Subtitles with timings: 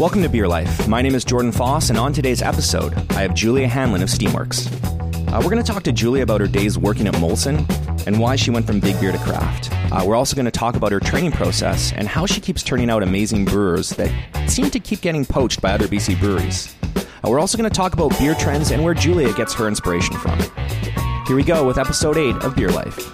[0.00, 0.88] Welcome to Beer Life.
[0.88, 4.66] My name is Jordan Foss, and on today's episode, I have Julia Hanlon of Steamworks.
[5.30, 7.68] Uh, we're going to talk to Julia about her days working at Molson
[8.06, 9.68] and why she went from big beer to craft.
[9.92, 12.88] Uh, we're also going to talk about her training process and how she keeps turning
[12.88, 14.10] out amazing brewers that
[14.48, 16.74] seem to keep getting poached by other BC breweries.
[16.96, 20.16] Uh, we're also going to talk about beer trends and where Julia gets her inspiration
[20.16, 20.38] from.
[21.26, 23.12] Here we go with episode 8 of Beer Life.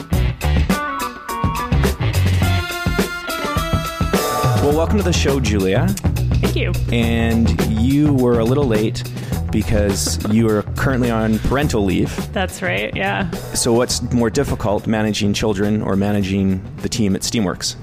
[4.62, 5.92] Well, welcome to the show, Julia.
[6.40, 6.72] Thank you.
[6.92, 9.02] And you were a little late
[9.50, 12.32] because you are currently on parental leave.
[12.32, 12.94] That's right.
[12.94, 13.30] Yeah.
[13.54, 17.76] So, what's more difficult, managing children or managing the team at Steamworks?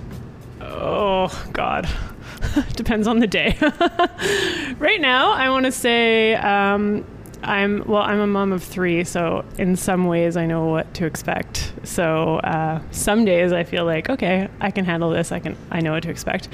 [0.61, 1.89] Oh, God.
[2.75, 3.57] Depends on the day.
[4.77, 7.05] right now, I want to say um,
[7.43, 11.05] I'm, well, I'm a mom of three, so in some ways I know what to
[11.05, 11.73] expect.
[11.83, 15.31] So uh, some days I feel like, okay, I can handle this.
[15.31, 16.47] I can, I know what to expect.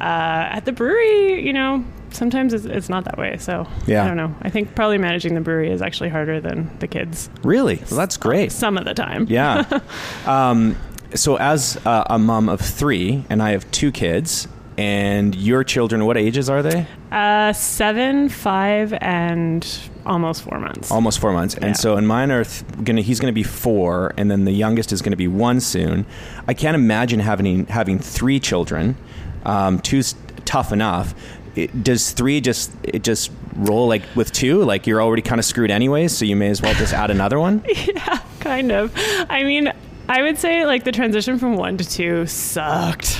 [0.00, 0.04] Uh,
[0.50, 3.36] at the brewery, you know, sometimes it's, it's not that way.
[3.38, 4.04] So Yeah.
[4.04, 4.34] I don't know.
[4.42, 7.76] I think probably managing the brewery is actually harder than the kids Really?
[7.90, 8.52] Well, that's great.
[8.52, 9.26] some of the time.
[9.28, 9.80] Yeah.
[10.26, 10.76] um,
[11.14, 16.06] so, as uh, a mom of three, and I have two kids, and your children,
[16.06, 16.86] what ages are they?
[17.10, 19.62] Uh, seven, five, and
[20.06, 20.90] almost four months.
[20.90, 21.54] Almost four months.
[21.54, 23.00] And so, in mine are th- gonna.
[23.02, 26.06] He's gonna be four, and then the youngest is gonna be one soon.
[26.46, 28.96] I can't imagine having having three children.
[29.44, 30.14] Um, two's
[30.44, 31.14] tough enough.
[31.54, 34.62] It, does three just it just roll like with two?
[34.64, 37.38] Like you're already kind of screwed anyways, so you may as well just add another
[37.38, 37.64] one.
[37.94, 38.92] yeah, kind of.
[39.28, 39.72] I mean,
[40.08, 43.18] I would say like the transition from one to two sucked.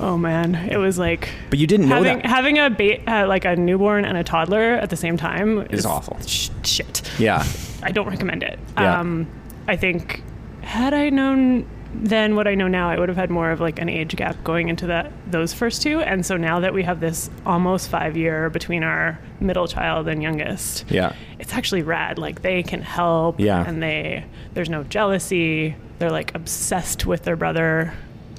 [0.00, 1.50] Oh man, it was like Mm-hmm.
[1.50, 2.26] But you didn't know having that.
[2.26, 5.86] having a ba- uh, like a newborn and a toddler at the same time Is
[5.86, 6.18] awful.
[6.26, 7.02] Sh- shit.
[7.18, 7.44] Yeah.
[7.82, 8.58] I don't recommend it.
[8.76, 9.00] Yeah.
[9.00, 9.26] Um,
[9.68, 10.22] I think
[10.62, 13.78] had I known then what I know now, I would have had more of like
[13.78, 16.00] an age gap going into that those first two.
[16.00, 20.22] And so now that we have this almost five year between our middle child and
[20.22, 21.14] youngest, Yeah.
[21.38, 22.18] it's actually rad.
[22.18, 23.64] Like they can help, Yeah.
[23.66, 24.24] and they
[24.54, 25.76] there's no jealousy.
[25.98, 27.92] They're like obsessed with their brother,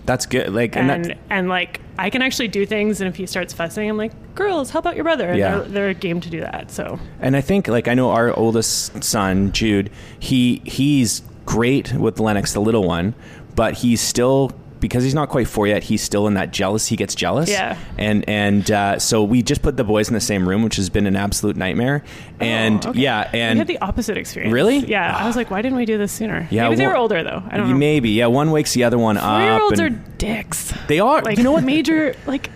[0.05, 0.53] That's good.
[0.53, 3.01] Like and, and that, and like I can actually do things.
[3.01, 5.29] And if he starts fussing, I'm like, girls, help out your brother.
[5.29, 5.59] And Yeah.
[5.59, 6.69] they're, they're game to do that.
[6.71, 12.19] So And I think like I know our oldest son, Jude, he he's great with
[12.19, 13.15] Lennox, the little one,
[13.55, 15.83] but he's still because he's not quite four yet.
[15.83, 16.87] He's still in that jealous.
[16.87, 17.49] He gets jealous.
[17.49, 17.77] Yeah.
[17.97, 20.89] And and uh, so we just put the boys in the same room, which has
[20.89, 22.03] been an absolute nightmare.
[22.39, 22.99] And Oh, okay.
[22.99, 24.53] yeah, and we had the opposite experience.
[24.53, 24.77] Really?
[24.79, 25.15] Yeah.
[25.15, 26.47] I was like, why didn't we do this sooner?
[26.51, 27.43] Yeah, Maybe they were older though.
[27.49, 27.75] I don't know.
[27.75, 29.41] maybe yeah, one wakes the other one Four up.
[29.41, 30.73] year olds are dicks.
[30.87, 31.21] they are.
[31.21, 31.63] Like you know what?
[31.63, 32.49] Major like.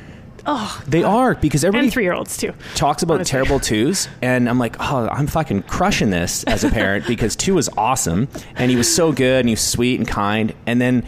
[0.43, 2.51] Oh, They are because everybody and three year olds too.
[2.73, 3.31] talks about honestly.
[3.31, 7.53] terrible twos, and I'm like, oh, I'm fucking crushing this as a parent because two
[7.53, 11.05] was awesome, and he was so good, and he was sweet and kind, and then.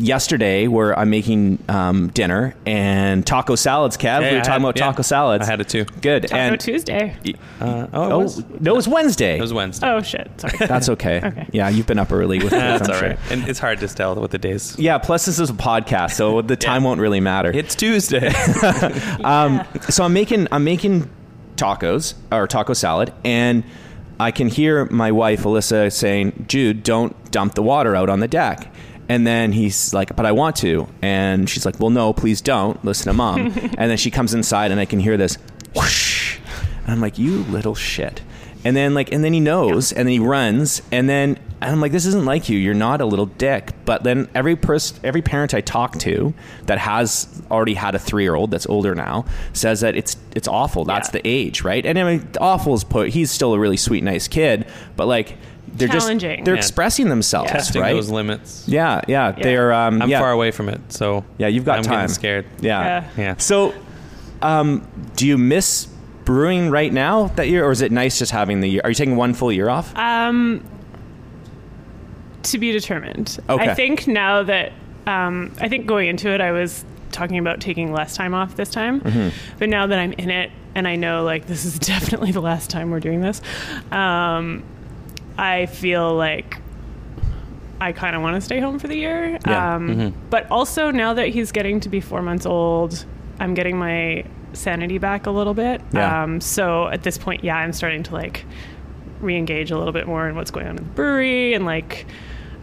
[0.00, 4.02] Yesterday, where I'm making um, dinner and taco salads, Kev.
[4.02, 4.86] Yeah, we were I talking had- about yeah.
[4.86, 5.46] taco salads.
[5.46, 5.84] I had it too.
[6.00, 6.22] Good.
[6.28, 7.16] Taco and Tuesday.
[7.60, 8.44] Uh, oh, it oh was.
[8.60, 9.38] no, it was Wednesday.
[9.38, 9.88] It was Wednesday.
[9.88, 10.30] Oh shit.
[10.38, 10.56] Sorry.
[10.66, 11.20] That's okay.
[11.24, 11.46] Okay.
[11.52, 13.08] Yeah, you've been up early with this, That's I'm all sure.
[13.10, 13.18] right.
[13.30, 14.78] And it's hard to tell what the days.
[14.78, 14.98] Yeah.
[14.98, 17.50] Plus, this is a podcast, so the time won't really matter.
[17.52, 18.28] It's Tuesday.
[19.24, 21.10] Um, so I'm making I'm making
[21.56, 23.64] tacos or taco salad, and
[24.20, 28.28] I can hear my wife Alyssa saying, "Jude, don't dump the water out on the
[28.28, 28.72] deck."
[29.08, 32.82] And then he's like, "But I want to," and she's like, "Well, no, please don't.
[32.84, 33.40] Listen to mom."
[33.78, 35.36] and then she comes inside, and I can hear this
[35.74, 36.38] whoosh,
[36.84, 38.22] and I'm like, "You little shit."
[38.64, 41.80] And then like, and then he knows, and then he runs, and then and I'm
[41.80, 42.56] like, "This isn't like you.
[42.58, 46.32] You're not a little dick." But then every person, every parent I talk to
[46.66, 50.46] that has already had a three year old that's older now says that it's it's
[50.46, 50.84] awful.
[50.84, 51.20] That's Yeah.
[51.22, 51.84] the age, right?
[51.84, 53.08] And I mean, awful is put.
[53.08, 54.64] He's still a really sweet, nice kid,
[54.96, 55.36] but like
[55.74, 56.44] they're just Challenging.
[56.44, 56.58] they're Yeah.
[56.58, 57.92] expressing themselves, Testing right?
[57.94, 58.64] those limits.
[58.66, 59.42] yeah, yeah, Yeah.
[59.42, 61.46] They're um, I'm yeah, far away from it, so yeah.
[61.48, 61.94] You've got I'm time.
[61.94, 62.46] getting scared.
[62.60, 62.82] Yeah.
[62.82, 63.08] Yeah.
[63.22, 63.34] Yeah.
[63.38, 63.74] So,
[64.42, 65.88] um, do you miss
[66.24, 68.80] brewing right now that year, or is it nice just having the year?
[68.84, 69.96] Are you taking one full year off?
[69.96, 70.62] Um,
[72.44, 73.38] to be determined.
[73.48, 73.70] Okay.
[73.70, 74.72] I think now that
[75.06, 78.70] um, I think going into it, I was talking about taking less time off this
[78.70, 79.28] time, Mm-hmm.
[79.58, 82.70] but now that I'm in it and I know like this is definitely the last
[82.70, 83.40] time we're doing this,
[83.90, 84.62] um,
[85.38, 86.58] I feel like.
[87.80, 89.38] I kind of want to stay home for the year.
[89.44, 89.74] Yeah.
[89.74, 93.04] Um, But also, now that he's getting to be four months old,
[93.40, 95.80] I'm getting my sanity back a little bit.
[95.92, 96.22] Yeah.
[96.22, 98.44] Um, so at this point, yeah, I'm starting to like
[99.20, 102.06] re-engage a little bit more in what's going on in the brewery and like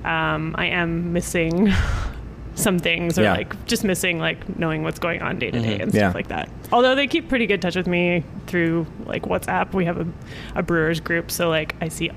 [0.06, 1.69] um, I am missing
[2.56, 3.33] some things or Yeah.
[3.33, 6.00] like just missing like knowing what's going on day to day and Yeah.
[6.07, 6.50] stuff like that.
[6.72, 9.74] Although they keep pretty good touch with me through like WhatsApp.
[9.74, 10.07] We have a,
[10.56, 12.10] a brewers group, so like I see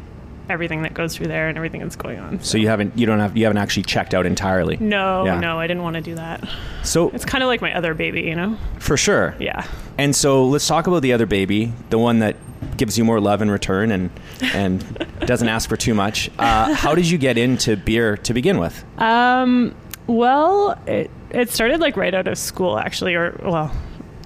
[0.49, 2.41] everything that goes through there and everything that's going on.
[2.43, 4.77] So you haven't you don't have you haven't actually checked out entirely.
[4.81, 5.39] No, Yeah.
[5.41, 6.47] no, I didn't want to do that.
[6.83, 8.57] So It's kind of like my other baby, you know?
[8.79, 9.35] for sure.
[9.39, 9.65] Yeah.
[9.99, 12.37] And so let's talk about the other baby, the one that
[12.77, 14.11] gives you more love in return and
[14.55, 16.31] and doesn't ask for too much.
[16.39, 18.85] Uh, how did you get into beer to begin with?
[19.01, 19.75] Um,
[20.07, 23.73] well, it, it started like right out of school, actually, or well,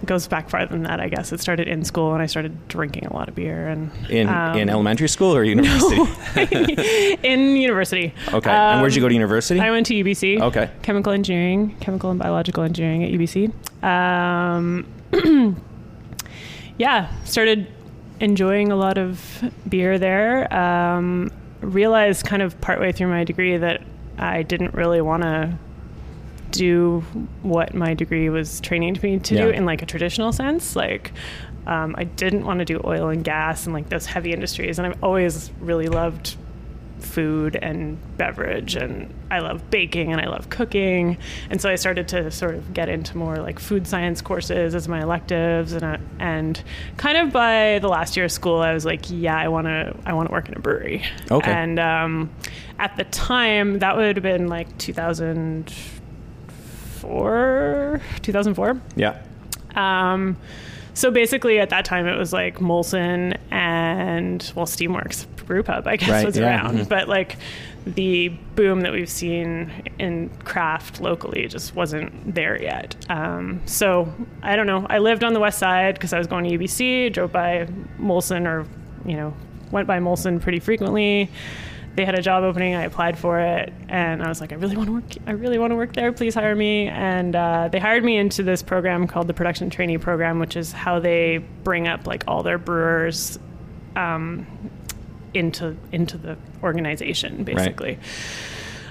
[0.07, 1.33] it goes back farther than that, I guess.
[1.33, 4.57] It started in school and I started drinking a lot of beer and In um,
[4.57, 5.97] in elementary school or university?
[5.97, 6.07] No.
[7.25, 8.15] in university.
[8.33, 8.51] Okay.
[8.51, 9.59] and where'd you go to Um, university?
[9.61, 10.41] I went to UBC.
[10.41, 10.71] Okay.
[10.83, 13.53] Chemical engineering, chemical and biological engineering at UBC.
[13.83, 14.87] Um,
[16.79, 17.67] yeah, started
[18.21, 20.53] enjoying a lot of beer there.
[20.55, 21.33] Um,
[21.63, 23.83] realized kind of partway through my degree that
[24.19, 25.59] I didn't really want to
[26.59, 27.01] do
[27.43, 30.77] what my degree was training me to do in like a traditional sense.
[30.77, 31.13] Like,
[31.67, 34.79] um, I didn't want to do oil and gas and like those heavy industries.
[34.79, 36.37] And I've always really loved
[37.01, 41.19] food and beverage and I love baking and I love cooking
[41.51, 44.89] and so I started to sort of get into more like food science courses as
[44.89, 46.61] my electives and I, and
[46.97, 49.95] kind of by the last year of school I was like yeah I want to
[50.07, 51.51] I want to work in a brewery Okay.
[51.51, 52.31] and um,
[52.79, 54.77] at the time that would have been like
[57.01, 59.21] 2004 2004 yeah.
[59.75, 60.37] um,
[60.95, 66.09] so basically, at that time, it was like Molson and well, Steamworks Brewpub, I guess,
[66.09, 66.47] Right, was yeah.
[66.47, 66.79] around.
[66.79, 66.89] Mhm.
[66.89, 67.37] But like
[67.85, 72.97] the boom that we've seen in craft locally just wasn't there yet.
[73.11, 74.11] Um, so
[74.43, 74.87] I don't know.
[74.89, 77.69] I lived on the west side because I was going to UBC, drove by
[78.01, 78.67] Molson, or
[79.05, 79.35] you know,
[79.71, 81.31] went by Molson pretty frequently.
[81.97, 82.75] They had a job opening.
[82.75, 85.05] I applied for it, and I was like, I really want to work.
[85.27, 86.13] I really want to work there.
[86.13, 86.89] Please hire me.
[86.89, 90.73] And uh, they hired me into this program called the Production Trainee Program, which is
[90.73, 93.39] how they bring up like all their brewers
[93.97, 94.47] um,
[95.33, 97.99] into into the organization, basically.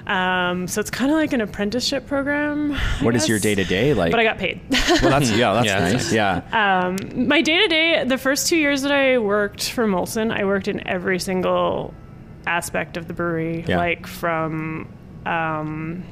[0.06, 2.72] Um, so it's kind of like an apprenticeship program.
[2.72, 4.12] I What is your day to day like?
[4.12, 4.60] But I got paid.
[4.70, 5.92] well, that's yeah, that's Yeah, nice.
[5.92, 6.12] nice.
[6.12, 6.42] Yeah.
[7.12, 10.44] um, my day to day, the first two years that I worked for Molson, I
[10.44, 11.92] worked in every single
[12.46, 13.78] aspect of the brewery, Yeah.
[13.78, 14.88] like from
[15.26, 16.04] um,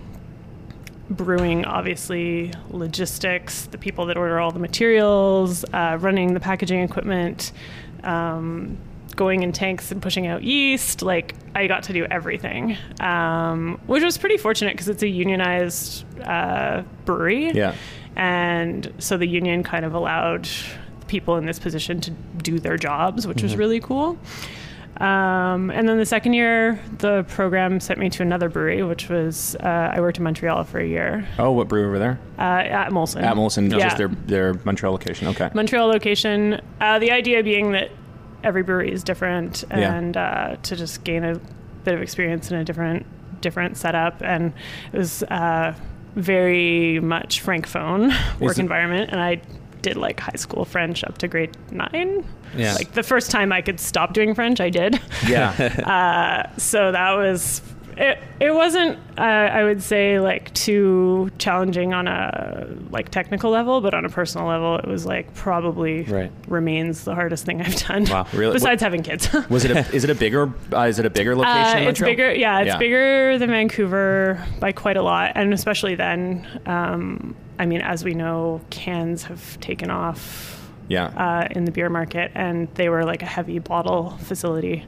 [1.10, 7.52] brewing, obviously, logistics, the people that order all the materials, uh, running the packaging equipment.
[8.02, 8.76] Um,
[9.16, 14.02] going in tanks and pushing out yeast like i got to do everything um, which
[14.02, 17.76] was pretty fortunate because it's a unionized uh, brewery Yeah.
[18.16, 20.48] and so the union kind of allowed
[21.06, 23.44] people in this position to do their jobs, which Mm-hmm.
[23.46, 24.18] was really cool.
[24.98, 29.56] Um, and then the second year, the program sent me to another brewery, which was
[29.56, 32.20] uh, I worked in Montreal for a year Oh, what brew over there?
[32.38, 33.22] uh, at Molson.
[33.22, 33.78] At Molson, Yeah.
[33.80, 35.26] just their their Montreal location.
[35.28, 35.50] Okay.
[35.52, 36.60] Montreal location.
[36.80, 37.90] Uh, the idea being that
[38.44, 39.94] every brewery is different, Yeah.
[39.94, 41.40] and uh, to just gain a
[41.82, 43.04] bit of experience in a different
[43.40, 44.52] different setup, and
[44.92, 45.74] it was uh,
[46.14, 48.08] very much francophone
[48.40, 49.40] work it- environment, and I
[49.84, 52.24] did like high school French up to grade nine.
[52.56, 52.74] Yeah.
[52.74, 54.98] Like the first time I could stop doing French, I did.
[55.28, 56.50] Yeah.
[56.56, 57.60] so that was
[57.96, 58.18] it.
[58.40, 63.94] It wasn't, uh, I would say, like too challenging on a like technical level, but
[63.94, 66.32] on a personal level, it was like probably Right.
[66.48, 68.04] remains the hardest thing I've done.
[68.06, 68.52] Wow, really?
[68.54, 69.32] Besides having kids.
[69.48, 71.56] Was it a, is it a bigger uh, is it a bigger location?
[71.62, 72.10] Uh, it's Montreal?
[72.10, 72.60] bigger, yeah.
[72.60, 72.78] It's Yeah.
[72.78, 76.46] bigger than Vancouver by quite a lot, and especially then.
[76.66, 81.06] Um, I mean, as we know, cans have taken off Yeah.
[81.06, 84.84] uh, in the beer market, and they were like a heavy bottle facility,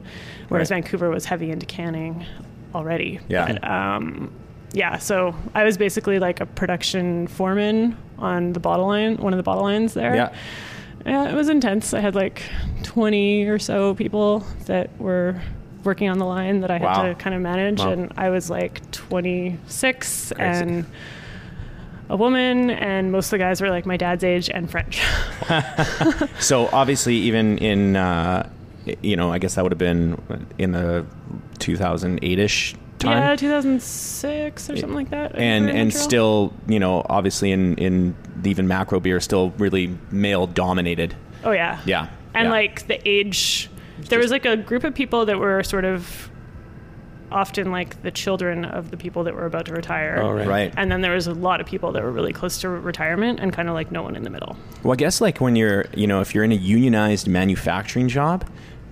[0.49, 0.83] whereas Right.
[0.83, 2.25] Vancouver was heavy into canning
[2.75, 3.19] already.
[3.29, 3.53] Yeah.
[3.53, 4.31] But, um,
[4.73, 4.97] yeah.
[4.97, 9.43] So I was basically like a production foreman on the bottle line, one of the
[9.43, 10.15] bottle lines there.
[10.15, 10.29] yeah.
[11.05, 11.93] Yeah, it was intense.
[11.93, 12.41] I had like
[12.83, 15.39] 20 or so people that were
[15.85, 17.91] working on the line that I had to kind of manage, Wow.
[17.91, 20.51] and I was like 26 Crazy.
[20.51, 20.85] and
[22.09, 25.01] a woman, and most of the guys were like my dad's age and French.
[26.39, 28.49] So obviously, even in uh,
[29.01, 30.21] you know, I guess that would have been
[30.57, 31.05] in the
[31.59, 33.17] 2008ish time.
[33.17, 35.35] Yeah, 2006 or something like that.
[35.35, 35.91] And and Montreal.
[35.91, 41.15] still, you know, obviously in in even macro beer, still really male dominated.
[41.43, 41.79] Oh yeah.
[41.85, 42.09] Yeah.
[42.33, 42.51] And yeah.
[42.51, 43.69] like the age,
[44.09, 46.29] there was like a group of people that were sort of
[47.31, 50.19] often like the children of the people that were about to retire.
[50.21, 50.47] Oh, right.
[50.47, 50.73] right.
[50.77, 53.51] And then there was a lot of people that were really close to retirement and
[53.51, 54.57] kind of like no one in the middle.
[54.83, 58.47] Well, I guess like when you're, you know, if you're in a unionized manufacturing job,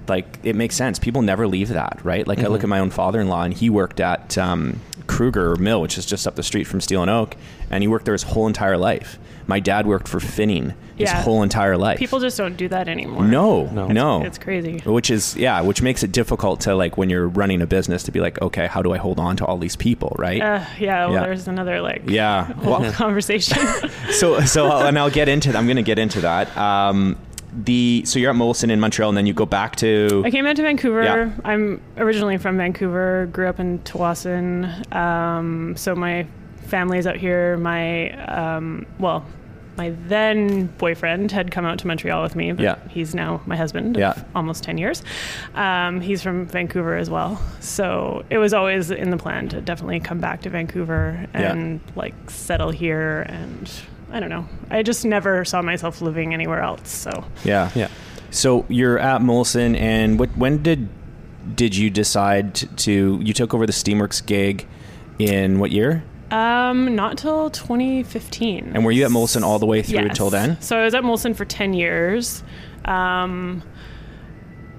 [0.08, 1.00] like it makes sense.
[1.00, 2.28] People never leave that, right?
[2.28, 5.98] Like I look at my own father-in-law, and he worked at um, Kruger Mill, which
[5.98, 7.36] is just up the street from Steel and Oak,
[7.70, 9.18] and he worked there his whole entire life.
[9.48, 11.22] my dad worked for Finning his Yeah.
[11.22, 11.98] whole entire life.
[12.00, 13.24] People just don't do that anymore.
[13.26, 13.88] no, No.
[13.88, 14.80] no, It's crazy.
[14.86, 18.12] which is yeah, which makes it difficult to like when you're running a business to
[18.12, 20.42] be like, okay, how do I hold on to all these people, right?
[20.42, 21.24] Uh, yeah, well, Yeah.
[21.24, 22.46] there's another like yeah.
[22.64, 23.58] whole conversation.
[24.12, 26.56] So so I'll- and I'll get into I'm going to get into that.
[26.58, 27.18] Um,
[27.58, 30.46] the so you're at Molson in Montreal, and then you go back to I came
[30.46, 31.04] out to Vancouver.
[31.04, 31.30] Yeah.
[31.46, 34.94] I'm originally from Vancouver, grew up in Tsawwassen.
[34.94, 36.26] Um, so my
[36.68, 37.56] family's out here.
[37.58, 39.24] My, um, well,
[39.78, 42.76] my then boyfriend had come out to Montreal with me, but Yeah.
[42.90, 44.12] he's now my husband Yeah.
[44.12, 45.04] of almost 10 years.
[45.54, 47.42] Um, he's from Vancouver as well.
[47.60, 51.52] So it was always in the plan to definitely come back to Vancouver Yeah.
[51.52, 53.22] and like settle here.
[53.28, 53.70] And
[54.12, 54.48] I don't know.
[54.72, 56.90] I just never saw myself living anywhere else.
[56.90, 57.88] So yeah Yeah.
[58.32, 60.90] So you're at Molson, and what when did
[61.56, 64.66] did you decide to you took over the Steamworks gig
[65.20, 66.04] in what year?
[66.32, 68.72] Um, not till 2015.
[68.74, 70.10] And were you at Molson all the way through Yes.
[70.10, 70.60] until then?
[70.62, 72.44] So I was at Molson for 10 years.
[72.86, 73.64] Um,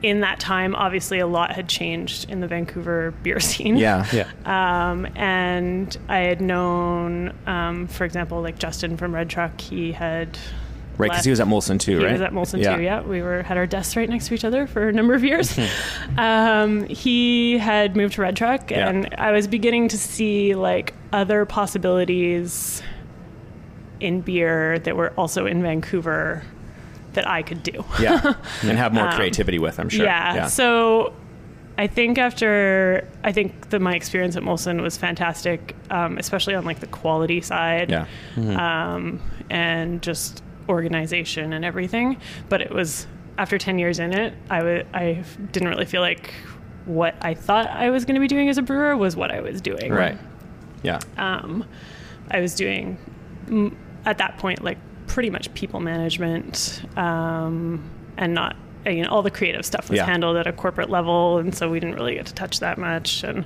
[0.03, 3.77] in that time, obviously, a lot had changed in the Vancouver beer scene.
[3.77, 4.07] Yeah.
[4.13, 4.29] Yeah.
[4.45, 10.39] Um, and I had known, um, for example, like Justin from Red Truck, he had.
[10.99, 12.07] Right, because he was at Molson too, right?
[12.07, 12.83] He was at Molson too.
[12.83, 15.23] Yeah, we were had our desks right next to each other for a number of
[15.25, 15.59] years.
[16.19, 18.89] um, he had moved to Red Truck, Yeah.
[18.89, 22.83] and I was beginning to see like other possibilities
[24.01, 26.43] in beer that were also in Vancouver
[27.15, 27.85] that I could do.
[28.01, 30.05] yeah, and have more Um, creativity with, I'm sure.
[30.05, 30.47] Yeah.
[30.49, 31.15] So
[31.79, 36.65] I think after I think that my experience at Molson was fantastic, um, especially on
[36.65, 37.91] like the quality side.
[37.91, 42.19] yeah, Um, and just organization and everything.
[42.49, 43.07] But it was
[43.39, 46.33] after 10 years in it, I wa- I didn't really feel like
[46.87, 49.41] what I thought I was going to be doing as a brewer was what I
[49.41, 49.93] was doing.
[49.93, 50.17] right.
[50.83, 51.65] Yeah, Um,
[52.31, 52.97] I was doing
[54.05, 57.83] at that point like pretty much people management um,
[58.17, 60.07] and not you know all the creative stuff was Yeah.
[60.07, 63.25] handled at a corporate level and so we didn't really get to touch that much
[63.25, 63.45] and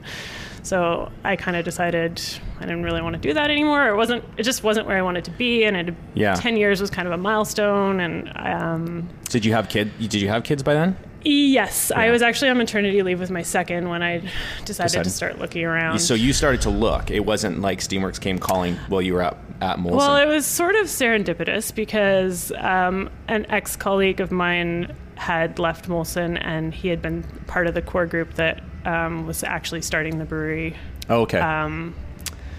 [0.63, 2.21] so I kind of decided
[2.59, 5.03] I didn't really want to do that anymore it wasn't it just wasn't where I
[5.03, 6.35] wanted to be and it, Yeah.
[6.35, 9.91] 10 years was kind of a milestone and um, Did you have kid?
[9.99, 10.97] Did you have kids by then?
[11.23, 14.19] yes I was actually on maternity leave with my second when I
[14.65, 17.11] decided, Decided- to start looking around So you started to look.
[17.11, 19.97] It wasn't like Steamworks came calling while you were at at Molson.
[19.97, 25.87] Well, it was sort of serendipitous because um, an ex colleague of mine had left
[25.87, 30.19] Molson and he had been part of the core group that um, was actually starting
[30.19, 30.77] the brewery.
[31.09, 31.39] oh, okay.
[31.39, 31.95] Um,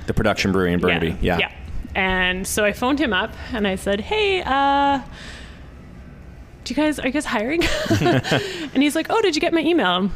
[0.07, 1.17] the production brewery in Burnaby.
[1.21, 1.37] Yeah.
[1.37, 1.51] Yeah.
[1.93, 5.01] And so I phoned him up and I said, hey, uh,
[6.63, 7.61] do you guys, are you guys hiring?
[7.99, 10.09] and he's like, oh, did you get my email?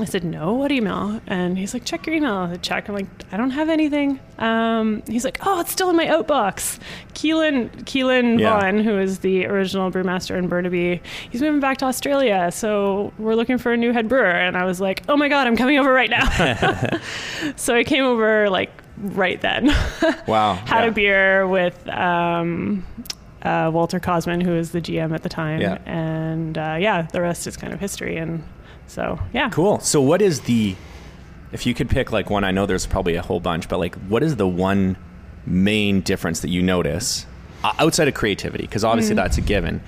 [0.00, 1.20] I said, no, what email?
[1.28, 2.34] And he's like, check your email.
[2.34, 2.88] I check.
[2.88, 4.18] I'm like, I don't have anything.
[4.38, 6.80] Um, he's like, oh, it's still in my outbox.
[7.14, 8.50] Caolan, Caolan Yeah.
[8.58, 12.50] Vaughan, who is the original brewmaster in Burnaby, he's moving back to Australia.
[12.50, 14.26] So we're looking for a new head brewer.
[14.26, 16.98] And I was like, oh my God, I'm coming over right now.
[17.56, 19.70] so I came over like right then.
[20.26, 20.54] Wow.
[20.54, 20.86] had yeah.
[20.86, 22.84] a beer with um,
[23.42, 25.78] uh, Walter Cosman, who was the GM at the time, Yeah.
[25.86, 28.16] and uh, yeah, the rest is kind of history.
[28.16, 28.42] And
[28.86, 29.80] so, yeah, Cool.
[29.80, 30.76] So what is the
[31.52, 33.94] if you could pick like one, I know there's probably a whole bunch, but like
[34.08, 34.96] what is the one
[35.46, 37.26] main difference that you notice
[37.62, 38.64] outside of creativity?
[38.64, 39.16] Because obviously mm.
[39.16, 39.80] that's a given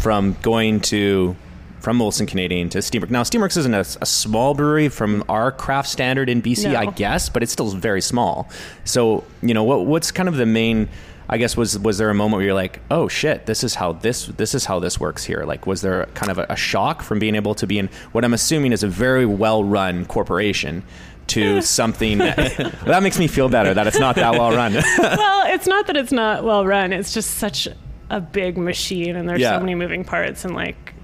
[0.00, 1.36] from going to
[1.80, 3.10] from Molson Canadian to Steamworks.
[3.10, 7.28] Now Steamworks isn't a, a small brewery from our craft standard in BC, I guess,
[7.28, 8.48] but it's still very small.
[8.84, 10.88] So you know what what's kind of the main
[11.32, 13.92] I guess was was there a moment where you're like, oh shit, this is how
[13.92, 15.44] this this is how this works here?
[15.44, 18.24] Like, was there kind of a, a shock from being able to be in what
[18.24, 20.82] I'm assuming is a very well run corporation
[21.28, 22.36] to something that,
[22.84, 24.74] that makes me feel better that it's not that well run.
[24.98, 27.68] well, it's not that it's not well run; it's just such
[28.10, 29.56] a big machine, and there's Yeah.
[29.56, 30.44] so many moving parts.
[30.44, 30.94] And like,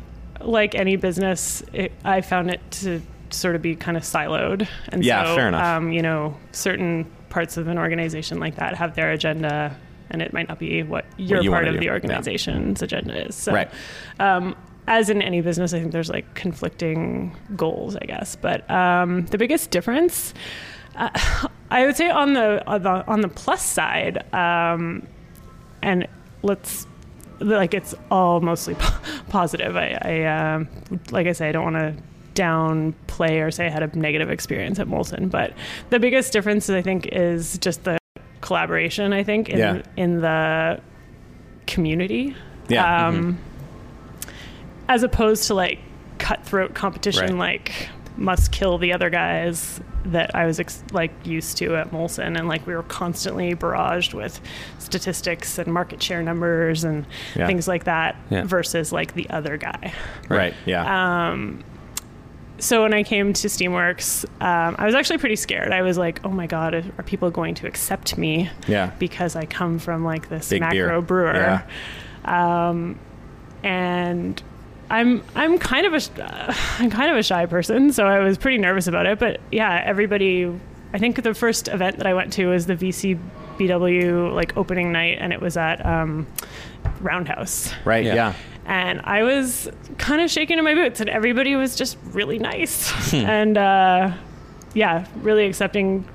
[0.40, 3.00] like any business, it, I found it to
[3.30, 4.68] sort of be kind of siloed.
[4.90, 5.62] And Yeah, so, fair enough.
[5.64, 9.76] Um, you know, certain parts of an organization like that have their agenda.
[10.10, 11.80] And it might not be what your you part of do.
[11.80, 11.92] the Yeah.
[11.92, 13.34] organization's agenda is.
[13.34, 13.68] So, Right.
[14.20, 14.54] um,
[14.86, 18.36] as in any business, I think there's like conflicting goals, I guess.
[18.36, 20.32] But um, the biggest difference,
[20.94, 21.08] uh,
[21.72, 25.04] I would say, on the on the, on the plus side, um,
[25.82, 26.06] and
[26.42, 26.86] let's
[27.40, 29.76] like it's all mostly po- positive.
[29.76, 30.68] I, I um,
[31.10, 31.94] like I say, I don't want to
[32.40, 35.52] downplay or say I had a negative experience at Molson, but
[35.90, 37.98] the biggest difference I think is just the
[38.42, 39.12] collaboration.
[39.12, 39.82] I think in Yeah.
[39.96, 40.80] in the
[41.66, 42.36] community
[42.68, 43.08] yeah.
[43.08, 43.38] um,
[44.88, 45.78] as opposed to like
[46.18, 47.58] cutthroat competition, Right.
[47.60, 49.80] like must kill the other guys.
[50.12, 54.14] That I was ex- like used to at Molson, and like we were constantly barraged
[54.14, 54.40] with
[54.78, 57.46] statistics and market share numbers and Yeah.
[57.46, 58.44] things like that, Yeah.
[58.44, 59.92] versus like the other guy.
[60.28, 60.54] Right.
[60.64, 61.28] Yeah.
[61.30, 61.62] Um,
[62.58, 65.72] so when I came to Steamworks, um, I was actually pretty scared.
[65.72, 68.92] I was like, "Oh my god, are people going to accept me yeah.
[68.98, 71.02] because I come from like this Big macro beer.
[71.02, 71.62] brewer?"
[72.24, 72.98] Um,
[73.62, 74.42] and
[74.90, 78.38] I'm I'm kind of a uh, I'm kind of a shy person, so I was
[78.38, 79.18] pretty nervous about it.
[79.18, 80.52] But yeah, everybody.
[80.94, 85.18] I think the first event that I went to was the VCBW like opening night,
[85.20, 86.26] and it was at um,
[87.00, 88.04] Roundhouse Right.
[88.04, 88.14] Yeah.
[88.14, 88.34] Yeah.
[88.64, 92.90] and I was kind of shaking in my boots, and everybody was just really nice
[93.10, 93.16] Hmm.
[93.26, 94.12] and uh,
[94.74, 96.06] yeah, really accepting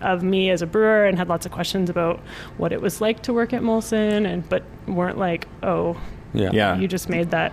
[0.00, 2.20] of me as a brewer, and had lots of questions about
[2.58, 6.00] what it was like to work at Molson, and but weren't like, oh,
[6.36, 6.50] Yeah.
[6.52, 6.76] Yeah.
[6.78, 7.52] you just made that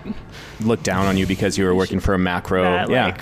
[0.62, 2.64] Look down on you because you were working for a macro.
[2.64, 3.06] that yeah.
[3.06, 3.22] like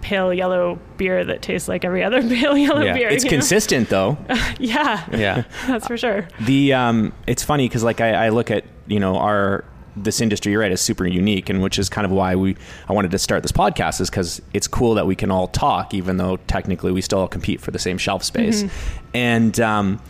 [0.00, 2.94] pale yellow beer that tastes like every other pale yellow Yeah.
[2.94, 3.08] beer.
[3.08, 3.36] it's you know?
[3.36, 4.16] consistent though.
[4.58, 5.42] yeah, Yeah.
[5.66, 6.28] that's for sure.
[6.40, 9.64] The um, it's funny because like I, I look at you know our
[9.96, 12.56] this industry you're right is super unique and which is kind of why we
[12.88, 15.92] I wanted to start this podcast is because it's cool that we can all talk
[15.92, 18.64] even though technically we still all compete for the same shelf space
[19.12, 20.00] and um,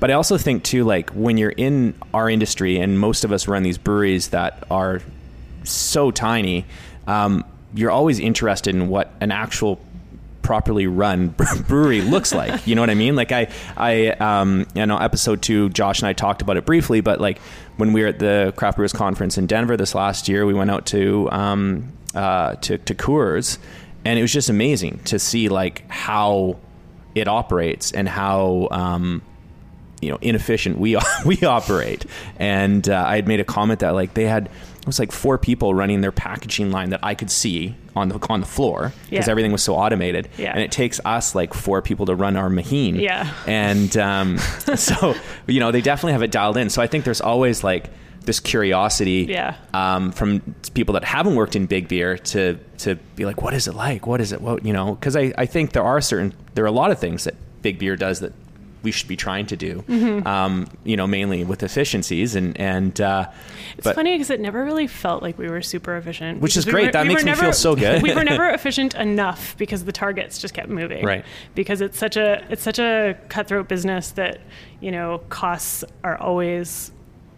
[0.00, 3.48] but I also think too like when you're in our industry and most of us
[3.48, 5.00] run these breweries that are
[5.64, 6.64] so tiny
[7.06, 9.80] um, you're always interested in what an actual
[10.46, 11.28] properly run
[11.68, 12.66] brewery looks like.
[12.66, 13.16] You know what I mean?
[13.16, 17.00] Like I, I, um, you know, episode two, Josh and I talked about it briefly,
[17.00, 17.40] but like
[17.76, 20.70] when we were at the Craft Brewers Conference in Denver this last year, we went
[20.70, 23.58] out to, um, uh, to, to Coors
[24.04, 26.58] and it was just amazing to see like how
[27.16, 29.22] it operates and how, um,
[30.00, 32.04] you know inefficient we we operate
[32.38, 35.36] and uh, i had made a comment that like they had it was like four
[35.38, 39.26] people running their packaging line that i could see on the on the floor because
[39.26, 39.30] Yeah.
[39.30, 40.52] everything was so automated Yeah.
[40.52, 43.32] and it takes us like four people to run our mahine Yeah.
[43.46, 44.38] and um,
[44.76, 45.14] so
[45.46, 47.88] you know they definitely have it dialed in so i think there's always like
[48.26, 49.54] this curiosity Yeah.
[49.72, 50.40] um, from
[50.74, 54.06] people that haven't worked in big beer to to be like what is it like
[54.06, 56.68] what is it what you know because I, I think there are certain there are
[56.68, 58.32] a lot of things that big beer does that
[58.86, 60.26] we should be trying to do Mm-hmm.
[60.26, 63.26] um, you know mainly with efficiencies and and uh,
[63.76, 66.40] It's but funny because it never really felt like we were super efficient.
[66.40, 66.86] Which is because we great.
[66.86, 68.00] were- That we makes me feel so good.
[68.02, 71.04] we were never efficient enough because the targets just kept moving.
[71.04, 71.24] Right.
[71.56, 74.38] Because it's such a it's such a cutthroat business that
[74.80, 76.92] you know costs are always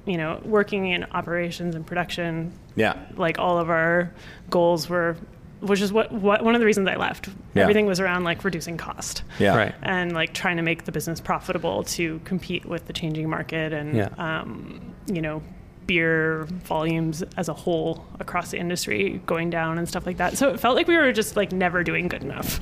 [0.04, 2.52] you know working in operations and production.
[2.76, 4.12] yeah Like all of our
[4.50, 5.16] goals were,
[5.61, 7.29] which is what, what one of the reasons I left.
[7.55, 7.62] Yeah.
[7.62, 9.75] Everything was around like reducing cost yeah Right.
[9.83, 13.97] and like trying to make the business profitable to compete with the changing market and
[13.97, 14.09] Yeah.
[14.18, 15.42] um, you know
[15.87, 20.37] beer volumes as a whole across the industry going down and stuff like that.
[20.37, 22.61] So it felt like we were just like never doing good enough.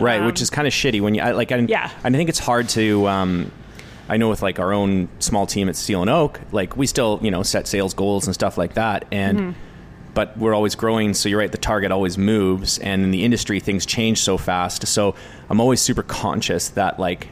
[0.00, 1.90] right which is kind of shitty when you I, like I, Yeah.
[2.04, 3.50] I think it's hard to um,
[4.08, 7.18] I know with like our own small team at Steel and Oak like we still
[7.22, 9.54] you know set sales goals and stuff like that and
[10.18, 13.60] but we're always growing so you're right the target always moves and in the industry
[13.60, 14.84] things change so fast.
[14.88, 15.14] So
[15.48, 17.28] I'm always super conscious that like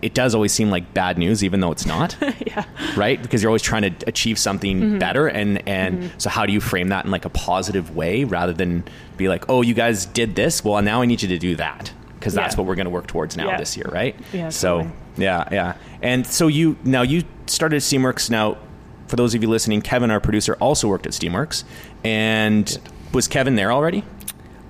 [0.00, 2.16] it does always seem like bad news even though it's not.
[2.44, 2.64] Yeah.
[2.96, 3.22] right?
[3.22, 4.98] Because you're always trying to achieve something mm-hmm.
[4.98, 6.18] better and and mm-hmm.
[6.18, 8.82] so how do you frame that in like a positive way rather than
[9.16, 10.64] be like oh you guys did this?
[10.64, 11.92] Well now i need you to do that.
[12.18, 12.62] Because that's Yeah.
[12.62, 13.58] what we're going to work towards now Yeah.
[13.58, 14.16] this year right?
[14.32, 14.92] Yeah, so totally.
[15.18, 15.74] yeah yeah.
[16.02, 18.58] And so you now you started at steamworks now
[19.12, 21.64] for those of you listening kevin our producer also worked at steamworks
[22.02, 22.78] and
[23.12, 24.02] was kevin there already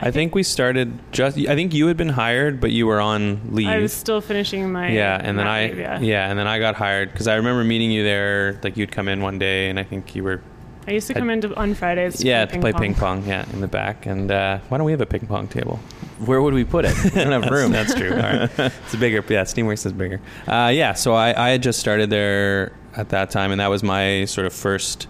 [0.05, 1.39] I think we started just.
[1.39, 3.69] I think you had been hired, but you were on leave.
[3.69, 6.01] I was still finishing my yeah, and then I leave, yeah.
[6.01, 6.29] yeah.
[6.29, 8.59] and then I got hired because I remember meeting you there.
[8.65, 10.43] Like you'd come in one day, and I think you were
[10.89, 13.49] I used to come in on Fridays to yeah play to play ping pong yeah
[13.53, 14.07] in the back.
[14.07, 15.79] And uh, why don't we have a ping pong table?
[16.27, 18.13] where would we put it we don't have room that's true.
[18.13, 18.51] All right.
[18.59, 19.25] It's a bigger.
[19.29, 20.21] Yeah, Steamworks is bigger.
[20.47, 23.83] Uh, yeah, so I, I had just started there at that time, and that was
[23.83, 25.07] my sort of first,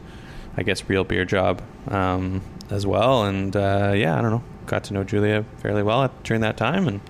[0.57, 3.25] I guess, real beer job um, as well.
[3.25, 6.57] And uh, yeah, I don't know, got to know Julia fairly well at, during that
[6.57, 7.01] time, and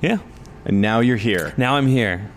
[0.00, 0.18] yeah,
[0.64, 2.30] and now you're here now I'm here.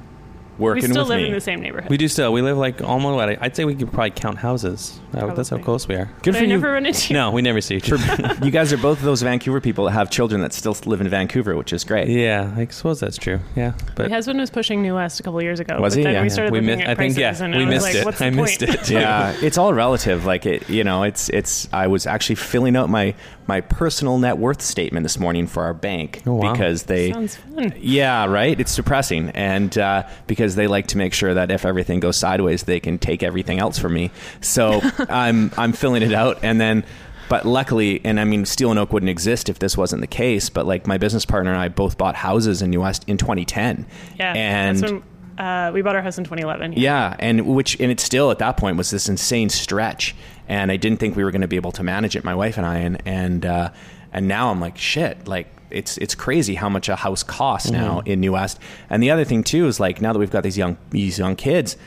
[0.58, 1.90] We working still with live me in the same neighborhood.
[1.90, 2.32] We do still.
[2.34, 3.16] We live like almost.
[3.16, 5.00] what, I'd say we could probably count houses.
[5.14, 6.06] Uh, That's how close we are.
[6.22, 7.14] good but for I you never run into you.
[7.20, 8.36] No, we never see each other.
[8.46, 11.56] you guys are both those Vancouver people that have children that still live in Vancouver,
[11.56, 12.08] which is great.
[12.10, 13.40] yeah, I suppose that's true.
[13.56, 15.80] Yeah, but My husband was pushing New West a couple years ago.
[15.80, 16.04] Was but he?
[16.04, 16.22] Then Yeah.
[16.22, 16.82] we started we looking missed.
[16.84, 18.06] at I think prices, yeah, and we I was missed like, it.
[18.06, 18.74] What's I missed point?
[18.74, 18.90] it.
[18.90, 22.90] yeah it's all relative like it you know it's it's i was actually filling out
[22.90, 23.14] my
[23.48, 26.52] my personal net worth statement this morning for our bank Oh, wow.
[26.52, 27.74] because they Sounds fun.
[27.78, 32.00] yeah right it's depressing and uh, because they like to make sure that if everything
[32.00, 34.80] goes sideways they can take everything else from me so
[35.10, 36.84] i'm i'm filling it out and then
[37.28, 40.52] But luckily, and I mean, Steel and Oak wouldn't exist if this wasn't the case.
[40.52, 43.88] But like my business partner and I both bought houses in New West in 2010.
[44.20, 45.02] Yeah, and
[45.40, 46.74] uh, we bought our house in 2011.
[46.74, 50.16] yeah, and which and it still at that point was this insane stretch,
[50.48, 52.58] and I didn't think we were going to be able to manage it, my wife
[52.58, 53.72] and I, and and uh,
[54.14, 58.00] and now I'm like shit, like it's it's crazy how much a house costs now
[58.00, 58.08] Mm-hmm.
[58.12, 58.60] in New West.
[58.90, 61.36] And the other thing too is like now that we've got these young these young
[61.36, 61.78] kids,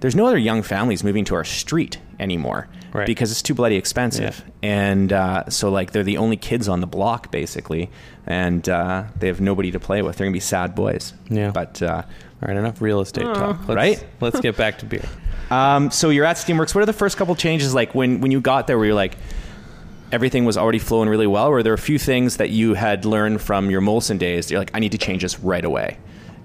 [0.00, 3.06] there's no other young families moving to our street anymore Right.
[3.06, 4.42] because it's too bloody expensive.
[4.62, 7.90] And uh, so like they're the only kids on the block basically,
[8.26, 10.16] and uh, they have nobody to play with.
[10.16, 11.12] They're gonna be sad boys.
[11.28, 11.50] Yeah.
[11.50, 11.82] but.
[11.82, 12.02] Uh,
[12.42, 13.60] All right, enough real estate talk.
[13.66, 14.06] Let's, Right?
[14.20, 15.04] Let's get back to beer.
[15.50, 16.74] Um, so you're at Steamworks.
[16.74, 18.76] What are the first couple changes like when when you got there?
[18.76, 19.16] Where you're like
[20.12, 23.04] everything was already flowing really well, or were there a few things that you had
[23.04, 24.46] learned from your Molson days?
[24.46, 25.98] That you're like, I need to change this right away,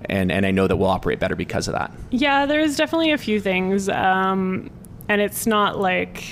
[0.06, 1.91] and and I know that we'll operate better because of that.
[2.10, 3.89] Yeah, there's definitely a few things.
[3.89, 4.69] Um,
[5.10, 6.24] and it's not like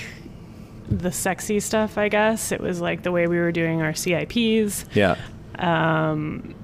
[0.88, 2.50] the sexy stuff, I guess.
[2.52, 5.16] It was like the way we were doing our CIPs, Yeah,
[5.58, 6.54] Um,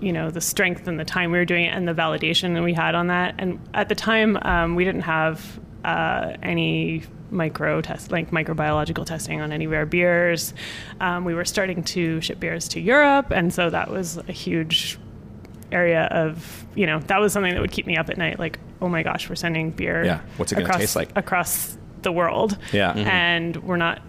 [0.00, 2.62] you know, the strength and the time we were doing it and the validation that
[2.62, 3.34] we had on that.
[3.38, 9.40] And at the time, um, we didn't have uh, any micro test, like microbiological testing
[9.40, 10.52] on any of our beers.
[11.00, 13.30] Um, we were starting to ship beers to Europe.
[13.30, 14.98] And so that was a huge
[15.72, 18.58] area of you know that was something that would keep me up at night like
[18.82, 21.10] oh my gosh we're sending beer Yeah, what's it gonna across- taste like?
[21.16, 22.92] across the world Yeah.
[22.92, 23.06] Mhm.
[23.06, 24.02] and we're not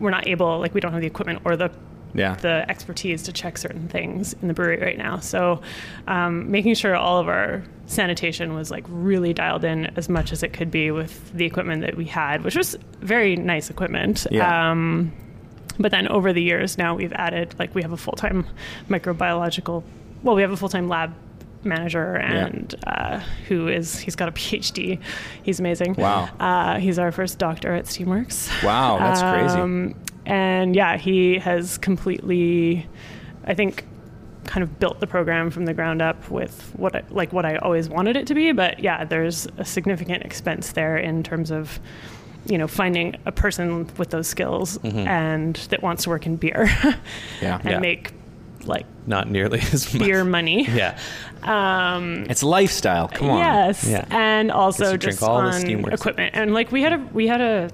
[0.00, 1.70] we're not able like we don't have the equipment or the
[2.14, 5.18] yeah, the expertise to check certain things in the brewery right now.
[5.20, 5.60] So
[6.06, 10.42] um, making sure all of our sanitation was like really dialed in as much as
[10.42, 14.26] it could be with the equipment that we had which was very nice equipment.
[14.30, 14.70] Yeah.
[14.70, 15.12] um,
[15.78, 18.46] but then over the years now we've added like we have a full-time
[18.88, 19.82] microbiological
[20.22, 21.12] well we have a full-time lab
[21.64, 23.18] manager and uh,
[23.48, 24.98] who is he's got a phd
[25.42, 25.94] he's amazing.
[25.94, 26.28] Wow.
[26.38, 28.48] uh, he's our first doctor at steamworks.
[28.62, 29.94] Wow, that's crazy.
[30.30, 32.86] And yeah, he has completely,
[33.44, 33.84] I think,
[34.44, 37.56] kind of built the program from the ground up with what I, like what I
[37.56, 38.52] always wanted it to be.
[38.52, 41.78] But yeah, there's a significant expense there in terms of
[42.46, 46.68] you know finding a person with those skills and that wants to work in beer
[47.42, 47.58] Yeah.
[47.62, 47.78] and Yeah.
[47.80, 48.12] make
[48.64, 50.02] like Not nearly as much.
[50.02, 50.64] beer money.
[50.68, 50.98] Yeah.
[51.42, 53.08] Um, It's lifestyle.
[53.08, 53.38] Come on.
[53.38, 54.04] Yes, Yeah.
[54.10, 55.52] and also just on
[55.92, 56.34] equipment.
[56.34, 57.70] And like we had a we had a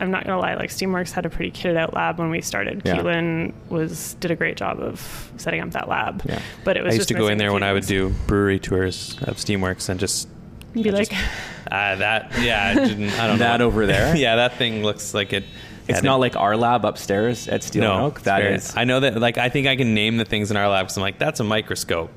[0.00, 2.82] I'm not gonna lie, like Steamworks had a pretty kitted out lab when we started.
[2.84, 2.96] Yeah.
[2.96, 6.22] Caolan was did a great job of setting up that lab.
[6.24, 6.40] Yeah.
[6.64, 8.58] But it was I just used to go in there when I would do brewery
[8.60, 10.28] tours of Steamworks and just
[10.72, 11.22] be I like just-
[11.70, 12.32] uh, that.
[12.40, 13.44] Yeah, I, didn't, I don't know.
[13.44, 14.14] That over there?
[14.16, 15.44] yeah, that thing looks like it.
[15.88, 18.06] It's not it- like our lab upstairs at Steel and no.
[18.06, 18.16] Oak.
[18.16, 18.76] it's That very- is.
[18.76, 19.18] I know that.
[19.18, 21.40] Like I think I can name the things in our lab because I'm like that's
[21.40, 22.10] a microscope,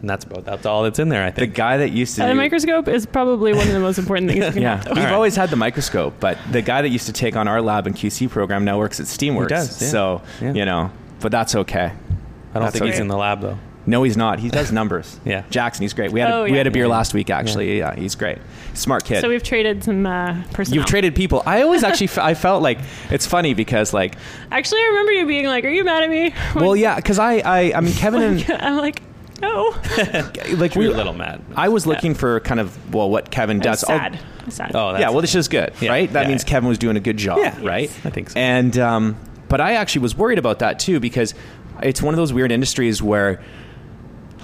[0.00, 1.22] and that's about that's all that's in there.
[1.24, 1.54] I the think.
[1.54, 4.44] guy that used to a do, microscope is probably one of the most important things
[4.44, 4.86] you can Yeah, have.
[4.88, 5.12] we've right.
[5.12, 7.94] always had the microscope, but the guy that used to take on our lab and
[7.96, 9.48] QC program now works at Steamworks.
[9.48, 9.88] does, yeah.
[9.88, 10.52] So Yeah.
[10.54, 11.86] you know, but that's okay.
[11.86, 13.02] I don't That's think he's okay.
[13.02, 13.58] in the lab though.
[13.86, 14.38] No, he's not.
[14.40, 15.18] He does numbers.
[15.24, 15.42] Yeah.
[15.50, 16.12] Jackson, he's great.
[16.12, 16.56] We had a, Oh, we yeah.
[16.58, 16.90] had a beer Yeah.
[16.90, 17.78] last week actually.
[17.78, 18.38] Yeah, he's great.
[18.74, 19.20] Smart kid.
[19.20, 20.76] So we've traded some uh, personnel.
[20.80, 21.42] You've traded people.
[21.46, 22.78] I always actually f- I felt like
[23.10, 24.16] it's funny because like
[24.50, 27.38] Actually, I remember you being like, "Are you mad at me?" well yeah because I,
[27.38, 29.00] I I mean Kevin and I'm like,
[29.40, 29.74] "No."
[30.56, 31.42] like We we were a little mad.
[31.56, 33.84] I was looking for kind of well what Kevin I'm does.
[33.84, 34.18] Oh, sad.
[34.42, 34.72] I'm sad.
[34.74, 36.12] Oh, that's, yeah, well, this is good, Yeah, right?
[36.12, 36.48] That yeah, means yeah.
[36.50, 37.58] Kevin was doing a good job, Yeah.
[37.62, 37.82] right?
[37.90, 38.38] Yes, I think so.
[38.40, 39.16] And um,
[39.48, 41.34] but I actually was worried about that too because
[41.82, 43.42] it's one of those weird industries where,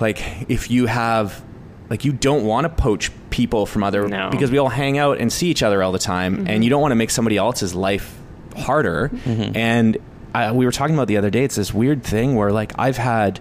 [0.01, 1.43] like, if you have,
[1.91, 4.31] like, you don't want to poach people from other No.
[4.31, 6.49] because we all hang out and see each other all the time, mm-hmm.
[6.49, 8.19] and you don't want to make somebody else's life
[8.57, 9.11] harder.
[9.13, 9.57] Mm-hmm.
[9.57, 9.99] And
[10.35, 11.45] I, we were talking about the other day.
[11.45, 13.41] It's this weird thing where, like, I've had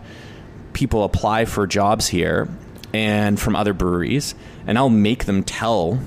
[0.76, 2.48] people apply for jobs here
[2.94, 4.36] and from other breweries
[4.68, 6.00] and I'll make them tell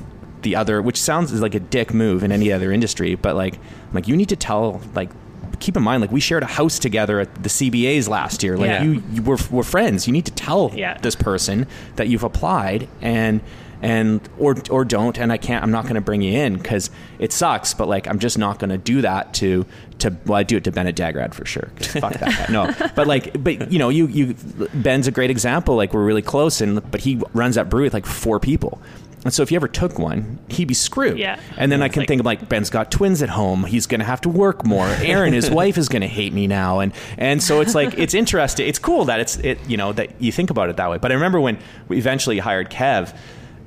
[0.42, 3.94] the other which sounds like a dick move in any other industry but like I'm
[3.94, 5.10] like you need to tell like
[5.58, 8.68] keep in mind like we shared a house together at the CBAs last year like
[8.68, 8.82] Yeah.
[8.84, 10.96] you, you were, we're friends you need to tell Yeah.
[10.98, 13.40] this person that you've applied and
[13.82, 16.90] and or or don't and I can't I'm not going to bring you in cuz
[17.18, 19.66] it sucks but like I'm just not going to do that to
[20.00, 22.52] to well I do it to Ben at Dageraad for sure fuck that guy.
[22.52, 24.34] No but like but you know you you
[24.74, 27.94] Ben's a great example like we're really close and but he runs that brewery with
[27.94, 28.80] like four people.
[29.24, 31.18] And so if you ever took one he'd be screwed.
[31.18, 31.38] Yeah.
[31.56, 33.98] and then I can like- think of like Ben's got twins at home he's going
[34.00, 36.92] to have to work more Aaron his wife is going to hate me now and
[37.16, 40.32] and so it's like it's interesting it's cool that it's it you know that you
[40.32, 40.98] think about it that way.
[40.98, 43.14] But I remember when we eventually hired Kev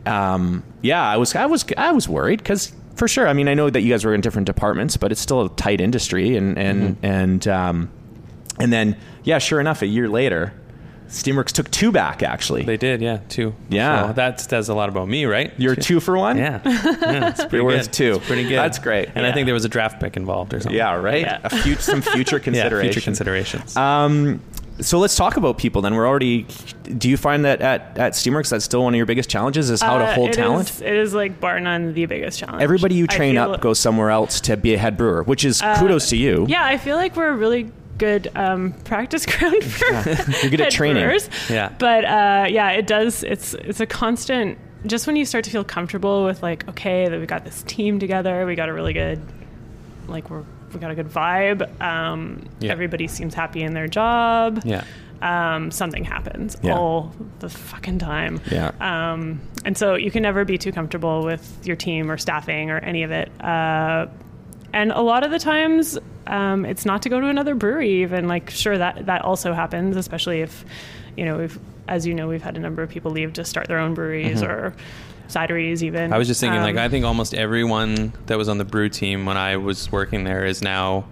[0.05, 3.27] um, yeah, I was, I was, I was worried because for sure.
[3.27, 5.49] I mean, I know that you guys were in different departments, but it's still a
[5.49, 7.91] tight industry, and and and um,
[8.59, 10.53] and then yeah, sure enough, a year later,
[11.11, 12.63] Steamworks took two back actually.
[12.63, 13.53] They did, yeah, two.
[13.69, 14.07] Yeah.
[14.07, 15.51] So that says a lot about me, right?
[15.57, 16.37] You're two for one.
[16.37, 17.65] Yeah, yeah it's pretty good.
[17.65, 18.15] worth two.
[18.15, 18.57] It's pretty good.
[18.57, 19.09] That's great.
[19.13, 20.77] And I think there was a draft pick involved or something.
[20.77, 21.21] Yeah, right.
[21.21, 21.39] Yeah.
[21.43, 23.75] A few, some future yeah, future considerations.
[23.75, 24.41] Um,
[24.79, 25.81] so let's talk about people.
[25.81, 26.47] Then we're already.
[26.97, 29.81] Do you find that at at Steamworks that's still one of your biggest challenges is
[29.81, 30.69] how to Uh, hold it talent?
[30.69, 32.63] is- it is like bar none the biggest challenge.
[32.63, 35.77] Everybody you train up goes somewhere else to be a head brewer, which is Uh,
[35.79, 36.45] kudos to you.
[36.49, 39.86] Yeah, I feel like we're a really good um, practice ground for
[40.41, 41.03] You're good at training.
[41.03, 41.29] brewers.
[41.49, 41.69] Yeah.
[41.77, 43.23] But uh, yeah, it does.
[43.23, 44.57] It's it's a constant.
[44.88, 47.99] Just when you start to feel comfortable with like, okay, that we got this team
[47.99, 49.21] together, we got a really good,
[50.07, 51.81] like we're we got a good vibe.
[51.81, 52.71] Um, Yeah.
[52.71, 54.62] Everybody seems happy in their job.
[54.65, 54.84] yeah.
[55.21, 56.75] Um, something happens Yeah.
[56.75, 58.41] all the fucking time.
[58.51, 58.71] Yeah.
[58.79, 62.79] Um, and so you can never be too comfortable with your team or staffing or
[62.79, 63.29] any of it.
[63.39, 64.07] Uh,
[64.73, 68.01] and a lot of the times, um, it's not to go to another brewery.
[68.01, 70.65] Even like, sure that that also happens, especially if,
[71.15, 73.67] you know, we've as you know, we've had a number of people leave to start
[73.67, 74.73] their own breweries or
[75.32, 75.82] cideries.
[75.84, 76.13] Even.
[76.13, 78.89] I was just thinking, like, Um, I think almost everyone that was on the brew
[78.89, 81.06] team when I was working there is now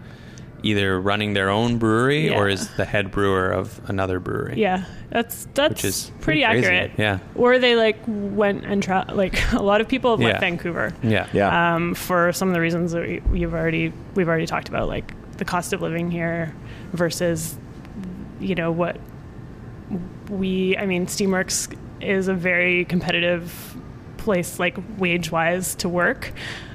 [0.62, 4.56] either running their own brewery or is the head brewer of another brewery.
[4.60, 6.92] yeah, that's that's Which is pretty, pretty accurate.
[6.98, 7.20] Yeah.
[7.36, 10.28] Or they like went and tra- like a lot of people have Yeah.
[10.28, 10.94] left Vancouver.
[11.02, 11.28] Yeah.
[11.32, 11.76] Yeah.
[11.76, 15.14] um, for some of the reasons that we- you've already we've already talked about, like
[15.38, 16.54] the cost of living here
[16.92, 17.56] versus
[18.42, 18.98] you know what
[20.30, 20.76] we.
[20.78, 23.69] I mean, Steamworks is a very competitive
[24.30, 26.32] place, like wage wise, to work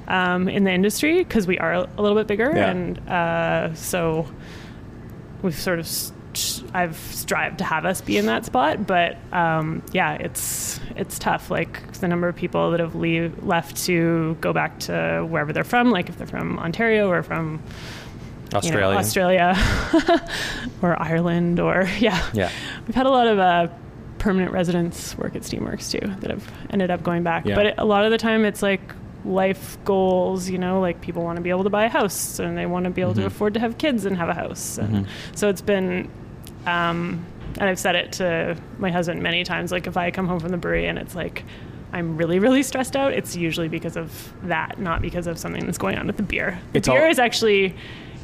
[0.09, 2.71] um, in the industry because we are a little bit bigger, Yeah.
[2.71, 4.27] and uh, so
[5.43, 5.89] we've sort of.
[6.75, 11.49] I've strived to have us be in that spot, but um, yeah, it's it's tough.
[11.49, 15.63] Like the number of people that have leave left to go back to wherever they're
[15.63, 17.63] from, like if they're from Ontario or from
[18.65, 19.55] you know, Australia.
[19.55, 20.29] Australia,
[20.83, 22.51] or Ireland, or yeah, Yeah.
[22.89, 23.69] We've had a lot of uh,
[24.25, 27.45] permanent residents work at Steamworks too that have ended up going back.
[27.45, 27.55] Yeah.
[27.57, 28.81] But it, a lot of the time, it's like
[29.27, 30.49] life goals.
[30.49, 32.85] You know, like people want to be able to buy a house and they want
[32.85, 33.17] to be able Mhm.
[33.17, 34.79] to afford to have kids and have a house.
[34.79, 35.09] And Mhm.
[35.35, 36.09] so it's been.
[36.67, 37.25] Um,
[37.59, 39.71] and I've said it to my husband many times.
[39.71, 41.45] Like if I come home from the brewery and it's like
[41.93, 45.79] I'm really, really stressed out, it's usually because of that, not because of something that's
[45.79, 46.59] going on with the beer.
[46.73, 47.75] The It's beer all- is actually,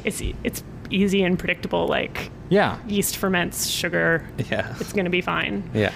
[0.03, 1.87] it's it's easy and predictable.
[1.87, 2.77] Like yeah.
[2.87, 4.75] yeast ferments sugar, Yeah.
[4.79, 5.69] it's going to be fine.
[5.73, 5.91] Yeah.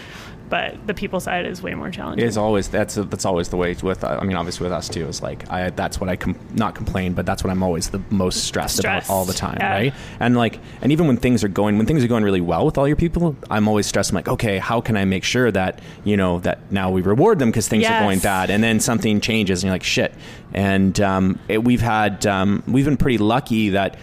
[0.47, 2.27] But the people side is way more challenging.
[2.27, 5.07] It's always that's that's always the way with uh, I mean obviously with us too
[5.07, 7.99] is like I that's what I com- not complain but that's what I'm always the
[8.11, 9.71] most stressed, Stressed, about all the time yeah.
[9.71, 12.63] right and like and even when things are going when things are going really well
[12.63, 15.49] with all your people I'm always stressed I'm like okay how can I make sure
[15.49, 18.79] that you know that now we reward them because things are going bad and then
[18.79, 20.13] something changes and you're like shit
[20.53, 23.97] and um, it, we've had um, we've been pretty lucky that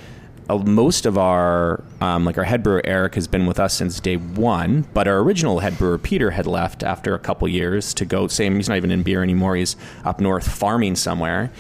[0.49, 4.17] most of our um, like our head brewer Eric has been with us since day
[4.17, 8.27] one, but our original head brewer Peter had left after a couple years to go.
[8.29, 9.57] Same, he's not even in beer anymore.
[9.57, 11.51] He's up north farming somewhere,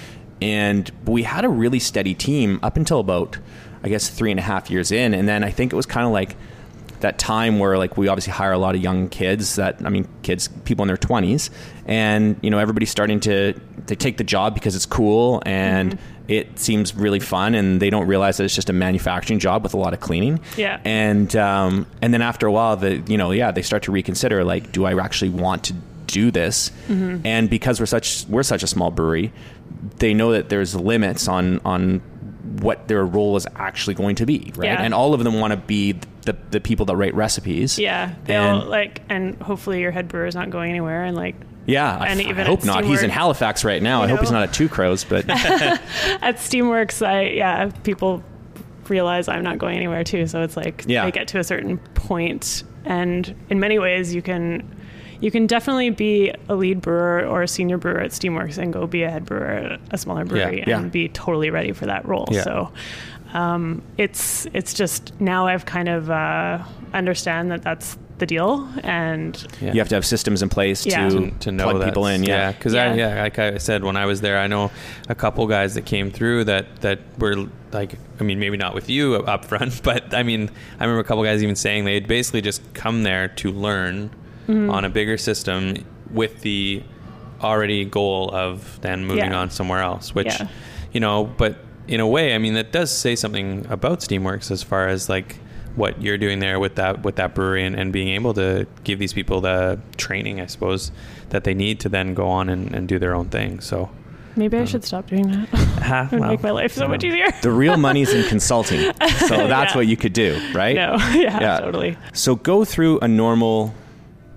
[0.40, 3.38] and we had a really steady team up until about
[3.82, 6.06] I guess three and a half years in, and then I think it was kind
[6.06, 6.36] of like
[7.00, 10.08] that time where like we obviously hire a lot of young kids that I mean
[10.22, 11.50] kids people in their 20s
[11.86, 13.54] and you know everybody's starting to
[13.86, 18.06] they take the job because it's cool and it seems really fun and they don't
[18.06, 20.38] realize that it's just a manufacturing job with a lot of cleaning.
[20.56, 20.80] Yeah.
[20.84, 24.44] and um, and then after a while the you know yeah they start to reconsider
[24.44, 25.74] like do I actually want to
[26.06, 26.70] do this?
[26.88, 29.32] And because we're such we're such a small brewery
[29.98, 31.98] they know that there's limits on on
[32.60, 34.66] what their role is actually going to be right?
[34.66, 34.82] Yeah.
[34.82, 35.92] and all of them want to be
[36.24, 37.78] the, the people that write recipes.
[37.80, 41.34] Yeah, they'll And- like, and hopefully your head brewer is not going anywhere, and like
[41.66, 44.10] yeah I, And I even hope at not he's in Halifax right now I you
[44.10, 48.22] hope he's not at Two Crows but at Steamworks, I yeah, people
[48.88, 50.26] realize I'm not going anywhere too.
[50.26, 51.04] So it's like Yeah.
[51.04, 54.62] they get to a certain point, and in many ways, you can
[55.20, 58.86] you can definitely be a lead brewer or a senior brewer at Steamworks and go
[58.86, 60.78] be a head brewer at a smaller brewery yeah.
[60.78, 62.28] and be totally ready for that role.
[62.30, 62.42] Yeah.
[62.42, 62.72] So.
[63.34, 69.32] Um, it's it's just now I've kind of uh, understand that that's the deal, and
[69.60, 69.72] Yeah.
[69.72, 71.08] you have to have systems in place Yeah.
[71.08, 72.92] to, to, to know plug people in yeah because Yeah.
[72.92, 74.70] I yeah like I said when I was there I know
[75.08, 78.88] a couple guys that came through that that were like I mean maybe not with
[78.88, 82.40] you up front but I mean I remember a couple guys even saying they'd basically
[82.42, 84.10] just come there to learn
[84.48, 84.70] Mm-hmm.
[84.70, 86.82] on a bigger system with the
[87.40, 89.38] already goal of then moving Yeah.
[89.40, 90.48] on somewhere else which Yeah.
[90.92, 91.56] you know but
[91.88, 95.36] in a way I mean that does say something about Steamworks as far as like
[95.76, 98.98] what you're doing there with that with that brewery and, and being able to give
[98.98, 100.92] these people the training I suppose
[101.30, 103.90] that they need to then go on and, and do their own thing so
[104.34, 105.48] Maybe I should stop doing that.
[105.84, 107.26] Ah, it would well, make my life so you much easier.
[107.42, 108.80] The real money's in consulting.
[109.28, 109.76] So that's Yeah.
[109.76, 110.74] what you could do, right?
[110.74, 111.60] No, yeah, Yeah.
[111.60, 111.98] totally.
[112.14, 113.74] So go through a normal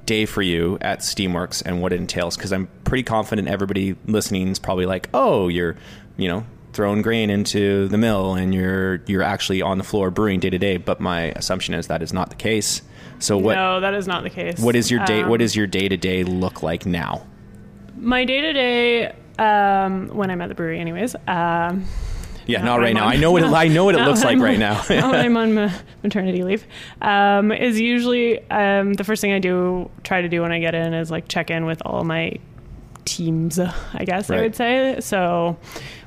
[0.05, 4.49] day for you at Steamworks and what it entails because I'm pretty confident everybody listening
[4.49, 5.75] is probably like, "Oh, you're,
[6.17, 6.45] you know,
[6.75, 10.57] throwing grain into the mill and you're you're actually on the floor brewing day to
[10.59, 12.81] day." But my assumption is that is not the case.
[13.19, 14.59] So what No, that is not the case.
[14.59, 17.25] what is your day Um, what is your day to day look like now?
[17.97, 19.13] my day to day?
[19.39, 21.15] Um, when I'm at the brewery, anyways.
[21.27, 21.85] Um,
[22.47, 23.05] Yeah, Now not right now.
[23.05, 24.83] on- I know what it, I know what it looks like I'm right now.
[24.89, 25.71] now when I'm on ma-
[26.03, 26.63] maternity leave,
[27.01, 30.75] um, is usually um, the first thing I do, try to do when I get
[30.75, 32.33] in, is like check in with all my
[33.05, 33.57] teams.
[33.59, 34.97] I guess I would say.
[34.99, 35.57] So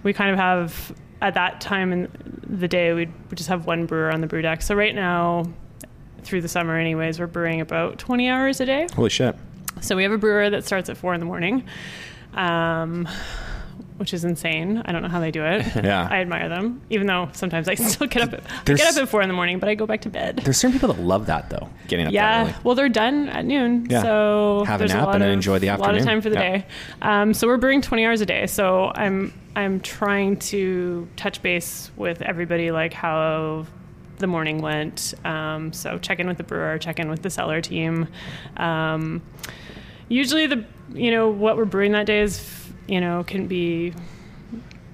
[0.03, 2.09] we kind of have at that time in
[2.47, 4.63] the day we we just have one brewer on the brew deck.
[4.63, 5.45] So right now,
[6.23, 8.87] through the summer, anyways, we're brewing about 20 hours a day.
[8.95, 9.37] Holy shit.
[9.81, 11.65] So we have a brewer that starts at four in the morning.
[12.35, 13.09] Um,
[13.99, 14.83] which is insane.
[14.85, 15.67] I don't know how they do it.
[15.89, 16.09] Yeah.
[16.11, 18.33] I admire them, even though sometimes I still get up.
[18.33, 20.41] At, I get up at four in the morning, but I go back to bed.
[20.45, 23.87] There's certain people that love that though, getting up Yeah, well, they're done at noon,
[23.91, 24.03] Yeah.
[24.03, 25.91] so Have a nap lot and then of, enjoy the afternoon.
[25.91, 26.59] A lot of time for the Yeah.
[26.59, 26.67] day.
[27.03, 28.47] Um, so we're brewing 20 hours a day.
[28.47, 33.67] So I'm I'm trying to touch base with everybody, like how
[34.19, 35.15] the morning went.
[35.25, 38.07] Um, so check in with the brewer, check in with the cellar team.
[38.57, 39.23] Um,
[40.09, 42.39] usually, the you know what we're brewing that day is
[42.88, 43.92] you know can be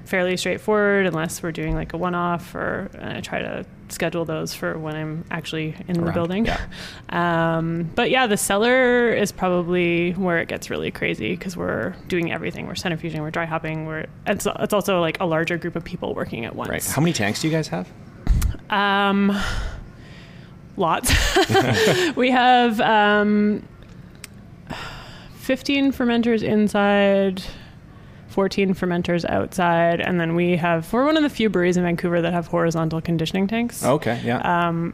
[0.05, 4.79] fairly straightforward unless we're doing like a one-off or I try to schedule those for
[4.79, 6.47] when I'm actually in the building.
[6.47, 6.61] yeah.
[7.09, 12.33] Um, but yeah, the cellar is probably where it gets really crazy because we're doing
[12.33, 12.67] everything.
[12.67, 13.87] We're centrifuging, we're dry hopping.
[13.87, 16.69] We're it's, it's also like a larger group of people working at once.
[16.71, 16.85] Right.
[16.85, 17.89] How many tanks do you guys have?
[18.69, 19.37] Um,
[20.77, 21.13] lots.
[22.17, 23.63] we have um,
[25.37, 27.43] 15 fermenters inside,
[28.35, 32.21] 14 fermenters outside, and then we have, we're one of the few breweries in Vancouver
[32.21, 33.85] that have horizontal conditioning tanks.
[33.85, 34.41] Okay, yeah.
[34.69, 34.93] Um,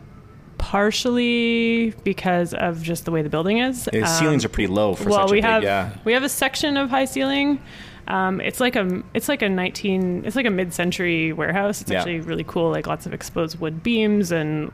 [0.58, 3.86] partially because of just the way the building is.
[3.86, 5.90] The Um, ceilings are pretty low for well, such a we big, have yeah.
[6.04, 7.60] we have a section of high ceiling.
[8.08, 11.80] Um, it's like a it's like a 19 it's like a mid-century warehouse.
[11.80, 11.98] It's Yeah.
[11.98, 12.70] actually really cool.
[12.70, 14.70] Like lots of exposed wood beams and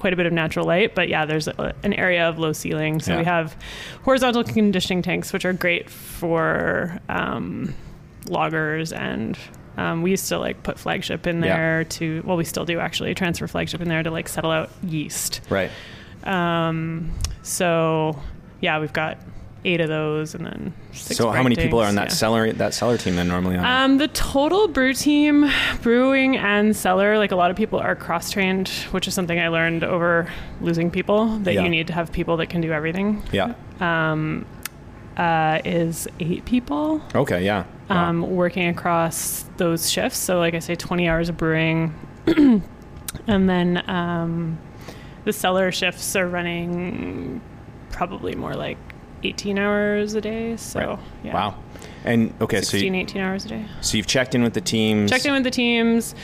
[0.00, 0.94] quite a bit of natural light.
[0.96, 2.98] But yeah, there's a, an area of low ceiling.
[3.00, 3.18] So Yeah.
[3.18, 3.56] we have
[4.02, 7.74] horizontal conditioning tanks, which are great for um,
[8.24, 9.38] lagers and.
[9.76, 11.56] Um, we used to like put flagship in Yeah.
[11.56, 14.68] there to well we still do actually transfer flagship in there to like settle out
[14.82, 15.70] yeast Right.
[16.24, 17.10] um,
[17.42, 18.20] so
[18.60, 19.16] yeah, we've got
[19.64, 21.16] eight of those, and then six.
[21.16, 23.64] So how many people are on that tanks, cellar that cellar team then normally on?
[23.64, 25.50] Um, the total brew team,
[25.82, 29.48] brewing and cellar, like a lot of people are cross trained, which is something I
[29.48, 31.26] learned over losing people.
[31.40, 31.62] That Yeah.
[31.64, 33.22] you need to have people that can do everything.
[33.32, 33.54] yeah.
[33.80, 34.46] Um,
[35.16, 37.64] uh, is eight people Okay, yeah.
[37.90, 38.08] Wow.
[38.08, 40.18] um, working across those shifts.
[40.18, 41.92] So, like I say, 20 hours of brewing.
[42.26, 44.58] and then um,
[45.24, 47.40] the cellar shifts are running
[47.90, 48.78] probably more like
[49.22, 50.56] 18 hours a day.
[50.56, 50.98] So, Right.
[51.24, 51.34] yeah.
[51.34, 51.54] Wow.
[52.04, 53.64] And okay, so 16, you, 18 hours a day.
[53.80, 55.10] so you've checked in with the teams.
[55.10, 56.14] Checked in with the teams,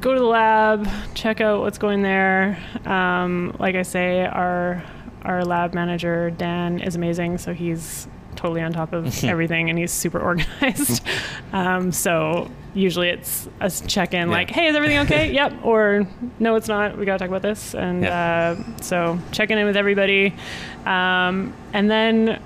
[0.00, 2.58] go to the lab, check out what's going there.
[2.86, 4.82] Um, like I say, our
[5.22, 9.92] our lab manager Dan is amazing, so he's totally on top of everything, and he's
[9.92, 11.02] super organized.
[11.52, 14.34] um, so usually it's a check in, Yeah.
[14.34, 16.06] like, "Hey, is everything okay?" "Yep," or
[16.38, 16.96] "No, it's not.
[16.98, 20.34] We got to talk about this." And uh, so checking in with everybody,
[20.86, 22.40] um, and then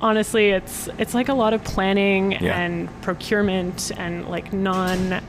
[0.00, 2.58] honestly it's it's like a lot of planning Yeah.
[2.58, 5.22] and procurement and like non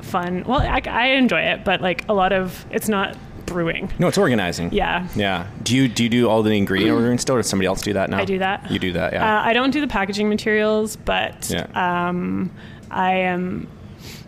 [0.00, 4.08] fun well I, I enjoy it but like a lot of it's not brewing No,
[4.08, 4.72] it's organizing.
[4.72, 5.46] yeah Yeah.
[5.62, 7.92] Do you do you do all the ingredient ordering still, or does somebody else do
[7.92, 8.18] that now?
[8.18, 8.70] I do that.
[8.70, 9.38] You do that, yeah.
[9.38, 11.66] uh, i don't do the packaging materials but Yeah.
[12.08, 12.50] um
[12.90, 13.68] i am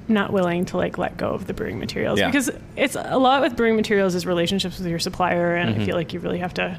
[0.09, 2.27] not willing to like let go of the brewing materials Yeah.
[2.27, 5.83] because it's a lot with brewing materials is relationships with your supplier and Mm-hmm.
[5.83, 6.79] i feel like you really have to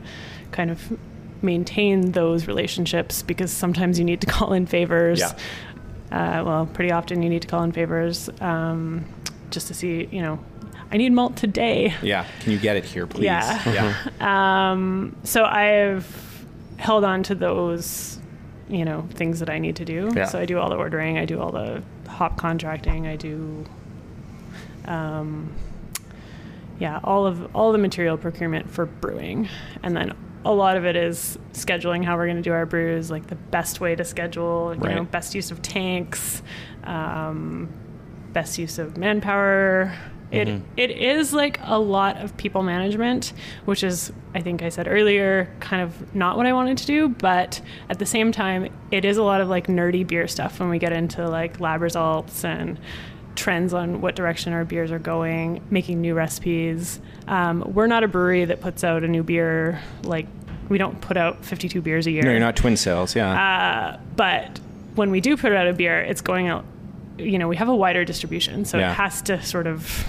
[0.52, 0.98] kind of
[1.41, 5.32] maintain those relationships because sometimes you need to call in favors Yeah.
[6.12, 9.06] uh, well pretty often you need to call in favors um,
[9.50, 10.39] just to see you know
[10.91, 12.26] i need malt today yeah.
[12.41, 13.24] Can you get it here, please?
[13.24, 13.96] Yeah.
[14.20, 14.72] Yeah.
[14.72, 16.06] um, so I've
[16.78, 18.20] held on to those,
[18.71, 20.12] you know, things that I need to do.
[20.15, 20.25] Yeah.
[20.25, 23.65] So I do all the ordering, I do all the hop contracting, I do,
[24.86, 25.53] um,
[26.79, 29.49] yeah, all of all the material procurement for brewing,
[29.84, 33.12] and then a lot of it is scheduling how we're going to do our brews,
[33.12, 36.41] like the best way to schedule, you know, best use of tanks,
[36.86, 37.69] um,
[38.33, 39.93] best use of manpower,
[40.32, 40.62] It Mhm.
[40.77, 43.34] it is like a lot of people management,
[43.65, 47.10] which is I think I said earlier, kind of not what I wanted to do,
[47.10, 47.60] but
[47.90, 50.79] at the same time, it is a lot of like nerdy beer stuff when we
[50.79, 52.79] get into like lab results and
[53.36, 57.00] trends on what direction our beers are going, making new recipes.
[57.27, 60.27] Um, we're not a brewery that puts out a new beer like
[60.69, 62.23] we don't put out 52 beers a year.
[62.23, 63.15] No, you're not Twin Sails.
[63.15, 63.32] Yeah.
[63.34, 64.60] Uh, but
[64.96, 66.63] when we do put out a beer, it's going out.
[67.17, 68.92] You know, we have a wider distribution, so Yeah.
[68.92, 70.06] it has to sort of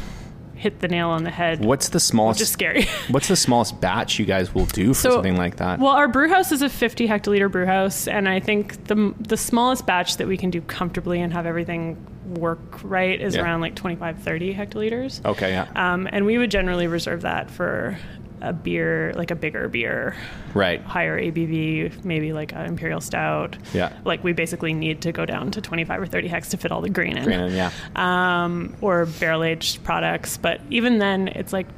[0.63, 1.65] hit the nail on the head.
[1.65, 2.39] What's the smallest?
[2.39, 2.85] Which is scary.
[3.11, 5.81] What's the smallest batch you guys will do for So- something like that?
[5.81, 9.37] Well, our brew house is a 50 hectoliter brew house, and I think the the
[9.37, 11.97] smallest batch that we can do comfortably and have everything
[12.37, 13.43] work right is Yeah.
[13.43, 15.25] around like 25, 30 hectoliters.
[15.27, 17.99] okay, yeah, Um, and we would generally reserve that for
[18.43, 20.17] a beer, like a bigger beer,
[20.53, 20.83] right.
[20.83, 23.57] higher ABV, maybe like an imperial stout.
[23.73, 23.93] Yeah.
[24.05, 26.81] Like we basically need to go down to 25 or 30 hex to fit all
[26.81, 27.25] the grain in.
[27.25, 27.71] Granted, yeah.
[27.97, 30.37] Um, or barrel aged products.
[30.37, 31.69] But even then, it's like,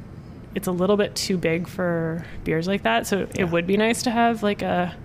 [0.55, 3.05] it's a little bit too big for beers like that.
[3.07, 3.43] So Yeah.
[3.43, 4.95] it would be nice to have like a,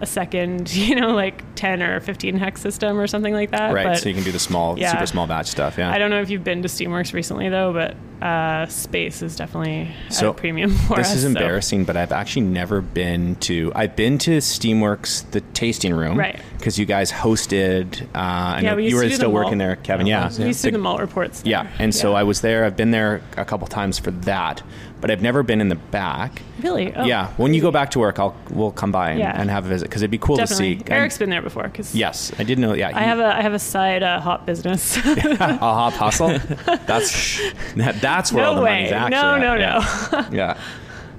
[0.00, 3.72] a second, you know, like 10 or 15 hex system or something like that.
[3.72, 4.92] Right, But so you can do the small, Yeah.
[4.92, 5.78] super small batch stuff.
[5.78, 5.90] Yeah.
[5.90, 9.90] I don't know if you've been to Steamworks recently though, but uh, space is definitely
[10.10, 11.16] So, premium for this us.
[11.16, 13.72] is so- embarrassing, but I've actually never been to.
[13.74, 16.40] I've been to Steamworks, the tasting room, Right.
[16.58, 18.02] Because you guys hosted.
[18.14, 19.66] Uh, Yeah, we you were still working malt.
[19.68, 20.06] there, Kevin.
[20.06, 21.42] Oh, Yeah, We used to do The- malt reports.
[21.42, 21.50] there.
[21.50, 22.64] yeah, and so I was there.
[22.64, 24.62] I've been there a couple times for that,
[25.00, 26.42] but I've never been in the back.
[26.62, 26.94] Really?
[26.94, 29.38] Oh, yeah, when you go back to work, I'll we'll come by and, Yeah.
[29.40, 30.76] and have a visit because it'd be cool Definitely.
[30.76, 30.92] to see.
[30.92, 32.72] Eric's been there before because yes, I did know.
[32.74, 34.96] Yeah, I have a I have a side uh, hop business.
[35.06, 36.38] a hop hustle.
[36.86, 37.40] That's
[37.76, 38.90] that, that's where all the way.
[38.90, 39.10] money's actually.
[39.10, 39.40] No, at.
[39.40, 40.20] no, Yeah.
[40.30, 40.36] no.
[40.36, 40.58] yeah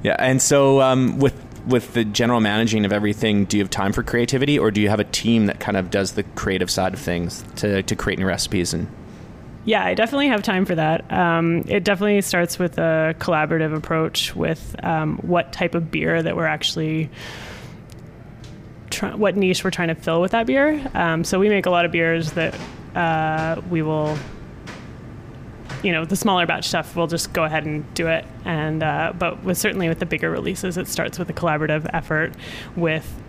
[0.04, 1.34] yeah and so um, with
[1.66, 4.90] with the general managing of everything do you have time for creativity or do you
[4.90, 8.18] have a team that kind of does the creative side of things to, to create
[8.20, 8.88] new recipes and
[9.68, 11.12] Yeah, I definitely have time for that.
[11.12, 16.38] Um, it definitely starts with a collaborative approach with um, what type of beer that
[16.38, 17.10] we're actually.
[18.90, 20.90] Try, what niche we're trying to fill with that beer.
[20.94, 22.58] Um, so we make a lot of beers that
[22.96, 24.18] uh, we will,
[25.84, 26.96] you know, the smaller batch stuff.
[26.96, 28.24] We'll just go ahead and do it.
[28.46, 32.34] And uh, but with certainly with the bigger releases, it starts with a collaborative effort
[32.78, 33.22] with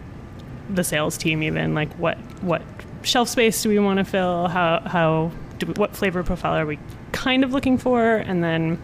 [0.71, 1.43] the sales team.
[1.43, 2.63] Even like what what
[3.03, 4.47] shelf space do we want to fill?
[4.47, 6.79] How how do what flavor profile are we
[7.13, 8.17] kind of looking for?
[8.17, 8.81] And then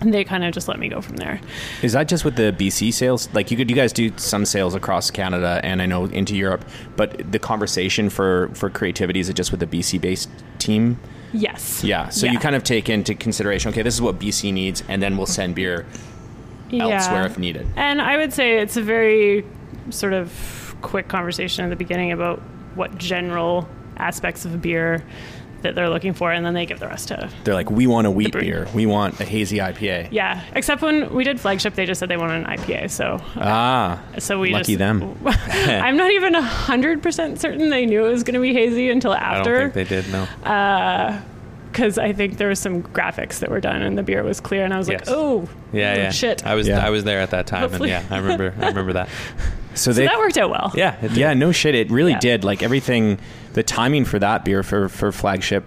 [0.00, 1.40] they kind of just let me go from there.
[1.82, 4.74] is that just with the bc sales like you could you guys do some sales
[4.74, 6.62] across canada and i know into europe
[6.96, 10.98] but the conversation for for creativity is it just with the bc based team
[11.32, 11.82] Yes.
[11.84, 15.02] yeah so you kind of take into consideration okay this is what bc needs and
[15.02, 15.86] then we'll send beer
[16.72, 19.46] elsewhere if needed And I would say it's a very
[19.90, 22.40] sort of quick conversation at the beginning about
[22.74, 25.02] what general aspects of a beer
[25.64, 27.28] that they're looking for, and then they give the rest to.
[27.42, 31.12] they're like we want a wheat beer we want a hazy ipa Yeah, except when
[31.12, 32.90] we did flagship, they just said they wanted an IPA.
[32.90, 38.04] So, ah so we lucky just, them I'm not even hundred percent certain they knew
[38.06, 39.24] it was going to be hazy until after.
[39.26, 39.70] I don't after.
[39.70, 40.12] think they did.
[40.12, 40.22] No.
[40.48, 41.20] Uh,
[41.72, 44.64] because I think there was some graphics that were done and the beer was clear,
[44.64, 45.08] and I was Yes.
[45.08, 46.10] like, oh, Yeah, oh, yeah.
[46.10, 46.46] shit.
[46.46, 46.86] I was Yeah.
[46.86, 49.08] I was there at that time, Hopefully- and yeah, I remember I remember that.
[49.74, 50.72] so so that worked out well.
[50.74, 50.96] Yeah.
[51.12, 51.74] Yeah, no shit.
[51.74, 52.18] It really Yeah.
[52.20, 52.44] did.
[52.44, 53.18] Like everything,
[53.52, 55.64] the timing for that beer for for flagship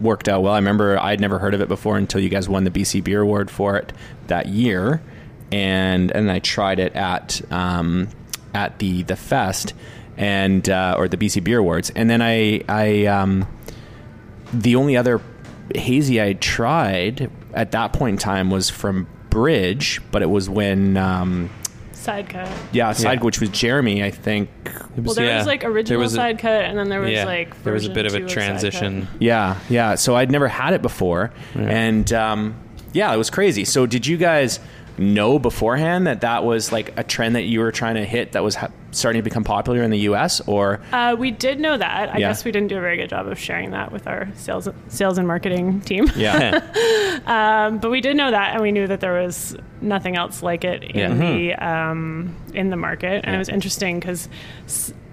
[0.00, 0.54] worked out well.
[0.54, 3.20] I remember I'd never heard of it before until you guys won the BC Beer
[3.22, 3.92] Award for it
[4.28, 5.02] that year,
[5.52, 8.08] and and I tried it at um,
[8.54, 9.74] at the the fest
[10.16, 13.46] and uh, or the BC Beer Awards, and then I I um,
[14.52, 15.20] the only other
[15.74, 20.96] hazy I tried at that point in time was from Bridge, but it was when.
[20.96, 21.50] Um,
[22.00, 22.48] Side cut.
[22.72, 23.24] yeah, side Yeah.
[23.24, 24.48] which was Jeremy, I think.
[24.96, 27.00] It Well, there yeah, was like there original was a- side cut, and then there
[27.00, 28.46] was yeah, like there was a bit of version a two side cut.
[28.60, 29.08] transition.
[29.18, 29.94] Yeah, yeah.
[29.96, 31.62] So I'd never had it before, Yeah.
[31.62, 32.54] and um,
[32.94, 33.64] yeah, it was crazy.
[33.66, 34.60] So did you guys
[35.00, 38.44] know beforehand that that was like a trend that you were trying to hit that
[38.44, 40.40] was ha- starting to become popular in the U.S.
[40.46, 42.10] or Uh, we did know that.
[42.14, 42.28] I Yeah.
[42.28, 45.16] guess we didn't do a very good job of sharing that with our sales sales
[45.18, 46.06] and marketing team.
[46.14, 46.60] yeah,
[47.26, 50.64] Um, but we did know that, and we knew that there was nothing else like
[50.64, 51.14] it in Yeah.
[51.14, 53.24] the um, in the market.
[53.24, 53.34] And Yeah.
[53.36, 54.28] it was interesting because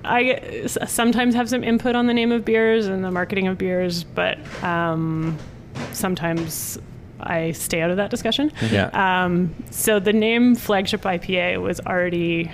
[0.03, 0.31] I
[0.63, 4.03] s- sometimes have some input on the name of beers and the marketing of beers,
[4.03, 5.37] but um,
[5.93, 6.79] sometimes
[7.19, 8.51] I stay out of that discussion.
[8.71, 8.89] yeah,
[9.25, 12.51] Um, so the name flagship IPA was already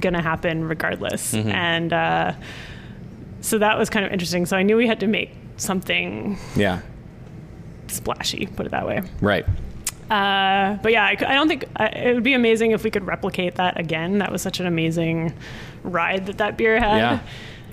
[0.00, 1.52] gonna happen regardless, Mhm.
[1.52, 2.32] and uh,
[3.40, 4.46] so that was kind of interesting.
[4.46, 6.80] So I knew we had to make something yeah.
[7.88, 9.02] splashy, put it that way.
[9.20, 9.46] Right.
[10.10, 13.56] Uh, but yeah, I don't think I, it would be amazing if we could replicate
[13.56, 14.18] that again.
[14.18, 15.32] That was such an amazing
[15.82, 16.96] ride that that beer had.
[16.98, 17.18] Yeah.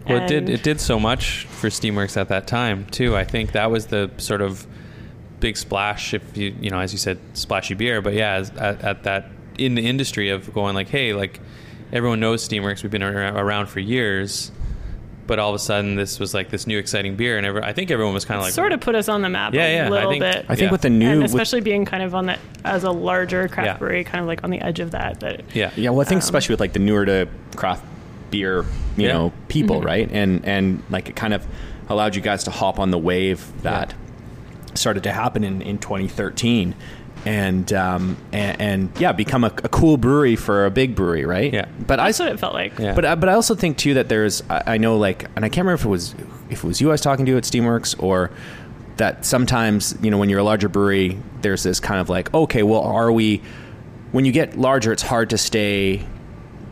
[0.08, 0.50] Well, it did.
[0.50, 3.16] It did so much for Steamworks at that time too.
[3.16, 4.66] I think that was the sort of
[5.44, 8.82] big splash if you you know as you said splashy beer, but yeah, as, at,
[8.82, 9.26] at that
[9.58, 11.40] in the industry of going like, hey, like
[11.92, 14.52] everyone knows Steamworks, we've been around for years.
[15.26, 17.72] But all of a sudden, this was like this new exciting beer, and every, I
[17.72, 19.76] think everyone was kind of like, sort of put us on the map Yeah, a
[19.76, 20.46] yeah, I little think- bit.
[20.50, 20.72] I think Yeah.
[20.72, 23.66] with the new, and with- especially being kind of on the as a larger craft
[23.68, 23.78] Yeah.
[23.78, 25.22] brewery, kind of like on the edge of that.
[25.22, 27.86] That yeah, Yeah, well, I think Um, especially with like the newer to craft
[28.32, 28.66] beer,
[28.98, 29.14] you Yeah.
[29.14, 29.86] know, people, Mm-hmm.
[29.86, 30.10] right?
[30.12, 31.46] And and like it kind of
[31.90, 33.94] allowed you guys to hop on the wave that
[34.78, 36.76] started to happen in in 2013.
[37.26, 41.54] And, um, and and yeah, become a, a cool brewery for a big brewery, right?
[41.54, 41.68] Yeah.
[41.88, 42.78] But I that's what it felt like.
[42.78, 42.94] Yeah.
[42.96, 45.50] But I- but I also think too that there's I, I know like and I
[45.50, 46.16] can't remember if it was
[46.50, 48.30] if it was you I was talking to at Steamworks or
[48.98, 52.62] that sometimes you know when you're a larger brewery there's this kind of like okay
[52.62, 53.42] well are we
[54.12, 56.06] when you get larger it's hard to stay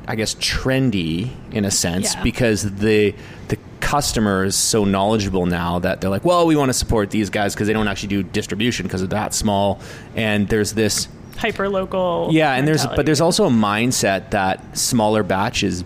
[0.08, 2.24] I guess trendy in a sense Yeah.
[2.24, 3.14] because the
[3.49, 7.30] the customer is so knowledgeable now that they're like well we want to support these
[7.30, 9.80] guys because they don't actually do distribution because they're that small
[10.16, 12.30] and there's this Hyper local.
[12.32, 15.84] yeah, and there's but there's also a mindset that smaller batch is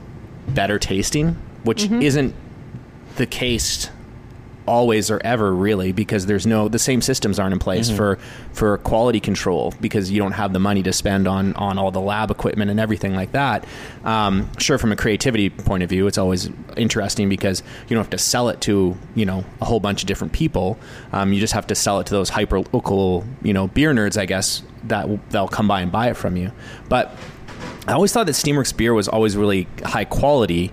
[0.50, 2.02] better tasting, which Mm-hmm.
[2.02, 2.36] isn't
[3.16, 3.90] the case
[4.66, 8.18] always or ever really because there's no the same systems aren't in place for
[8.52, 12.02] for quality control because you don't have the money to spend on on all the
[12.02, 13.66] lab equipment and everything like that.
[14.04, 18.10] Um, sure from a creativity point of view it's always interesting because you don't have
[18.12, 20.78] to sell it to you know a whole bunch of different people.
[21.14, 24.18] Um, you just have to sell it to those hyper local you know beer nerds
[24.20, 26.52] i guess that they'll come by and buy it from you.
[26.90, 27.16] But
[27.88, 30.72] I always thought that Steamworks beer was always really high quality.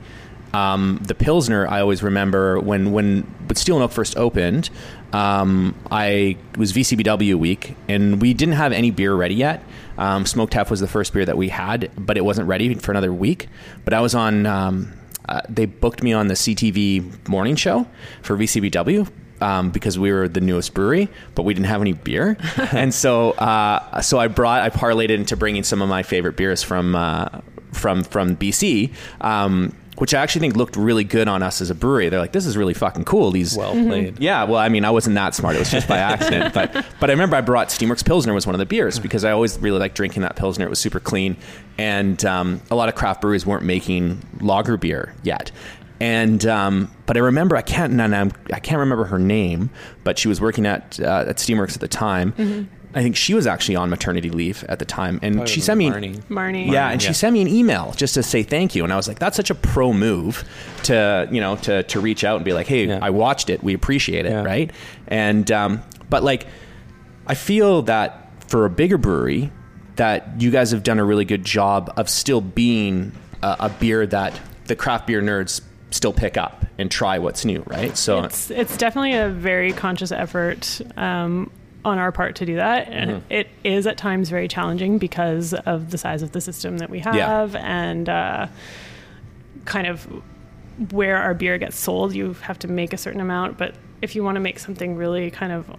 [0.53, 4.71] Um, the Pilsner, I always remember when when but Steel and Oak first opened.
[5.13, 9.63] Um, I it was VCBW week, and we didn't have any beer ready yet.
[9.99, 12.93] Um, Smoked Half was the first beer that we had, but it wasn't ready for
[12.93, 13.49] another week.
[13.85, 14.47] But I was on.
[14.47, 14.93] Um,
[15.29, 17.87] uh, they booked me on the CTV morning show
[18.23, 19.09] for VCBW
[19.41, 22.37] um, because we were the newest brewery, but we didn't have any beer,
[22.73, 26.37] and so uh, so I brought I parlayed it into bringing some of my favorite
[26.37, 27.41] beers from uh,
[27.73, 28.93] from from BC.
[29.21, 32.09] Um, which I actually think looked really good on us as a brewery.
[32.09, 33.87] They're like, "This is really fucking cool." These, well Mm-hmm.
[33.89, 34.19] played.
[34.21, 34.43] yeah.
[34.43, 35.55] Well, I mean, I wasn't that smart.
[35.55, 36.53] It was just by accident.
[36.53, 39.31] but but I remember I brought Steamworks Pilsner was one of the beers because I
[39.31, 40.67] always really liked drinking that Pilsner.
[40.67, 41.37] It was super clean,
[41.79, 45.53] and um, a lot of craft breweries weren't making lager beer yet.
[46.01, 49.71] And um, but I remember I can't and I'm, I can't remember her name,
[50.03, 52.69] but she was working at uh, at Steamworks at the time.
[52.95, 55.79] I think she was actually on maternity leave at the time, and Probably she sent
[55.79, 56.21] me Marnie.
[56.29, 56.71] Marnie.
[56.71, 57.09] yeah, and Yeah.
[57.09, 59.37] she sent me an email just to say thank you, and I was like, "That's
[59.37, 60.45] such a pro move
[60.85, 62.99] to you know to to reach out and be like, hey, Yeah.
[63.01, 64.43] I watched it, we appreciate it, Yeah.
[64.45, 64.71] right?"
[65.09, 66.47] And um, but like,
[67.27, 69.51] I feel that for a bigger brewery,
[69.97, 73.13] that you guys have done a really good job of still being
[73.43, 77.63] a, a beer that the craft beer nerds still pick up and try what's new,
[77.67, 77.97] right?
[77.97, 81.51] So It's it's definitely a very conscious effort um,
[81.85, 83.33] on our part to do that, and Mm-hmm.
[83.33, 87.01] it is at times very challenging because of the size of the system that we
[87.01, 88.47] have and uh,
[89.65, 90.07] kind of
[90.93, 92.15] where our beer gets sold.
[92.15, 95.31] You have to make a certain amount, but if you want to make something really
[95.31, 95.71] kind of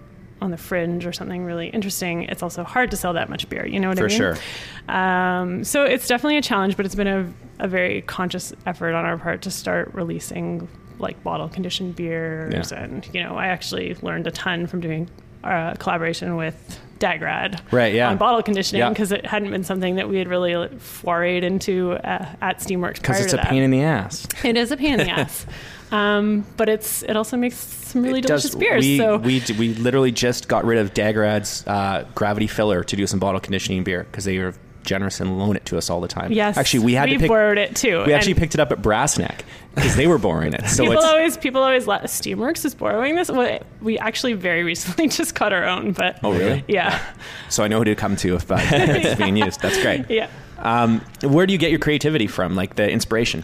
[0.41, 3.65] on the fringe or something really interesting, it's also hard to sell that much beer.
[3.65, 4.17] You know what for I mean?
[4.17, 8.53] For sure, Um, so it's definitely a challenge, but it's been a, a very conscious
[8.65, 10.67] effort on our part to start releasing
[10.99, 12.71] like bottle conditioned beers.
[12.71, 12.83] Yeah.
[12.83, 15.09] And, you know, I actually learned a ton from doing
[15.43, 18.09] uh, collaboration with Dageraad Right, yeah.
[18.09, 18.89] on bottle conditioning Yeah.
[18.89, 23.19] because it hadn't been something that we had really forayed into uh, at Steamworks because
[23.19, 23.47] it's a that.
[23.47, 24.25] pain in the ass.
[24.43, 25.45] it is a pain in the ass.
[25.91, 28.83] Um, but it's it also makes some really It does- delicious beers.
[28.85, 32.95] We, so we d- we literally just got rid of Dageraad's uh, gravity filler to
[32.95, 34.53] do some bottle conditioning beer because they were
[34.83, 36.31] generous and loan it to us all the time.
[36.31, 37.27] yes, actually, we had we to pick.
[37.29, 38.03] borrowed it too.
[38.05, 39.41] We actually picked it up at Brassneck
[39.75, 40.67] because they were borrowing it.
[40.67, 43.29] So people always people always let Steamworks is borrowing this.
[43.29, 46.63] Well, we actually very recently just got our own, but oh really?
[46.67, 47.01] yeah,
[47.49, 49.61] So I know who to come to if, uh, it's being used.
[49.61, 50.09] That's great.
[50.09, 50.29] yeah.
[50.59, 52.55] Um, where do you get your creativity from?
[52.55, 53.43] Like the inspiration?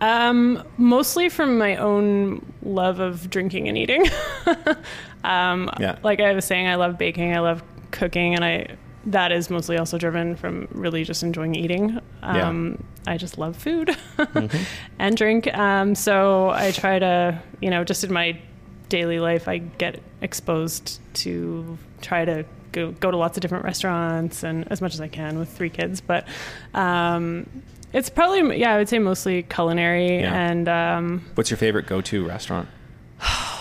[0.00, 4.04] Um, mostly from my own love of drinking and eating.
[5.24, 5.98] um, Yeah.
[6.02, 8.76] like I was saying, I love baking, I love cooking, and I
[9.06, 12.00] that is mostly also driven from really just enjoying eating.
[12.22, 14.56] Um, I just love food Mm-hmm.
[14.98, 15.52] and drink.
[15.56, 18.40] Um, so I try to, you know, just in my
[18.88, 24.42] daily life, I get exposed to try to go, go to lots of different restaurants
[24.42, 26.00] and as much as I can with three kids.
[26.00, 26.26] But
[26.74, 27.48] um,
[27.92, 30.34] it's probably, yeah, I would say mostly culinary Yeah.
[30.34, 32.68] and um, What's your favorite go-to restaurant?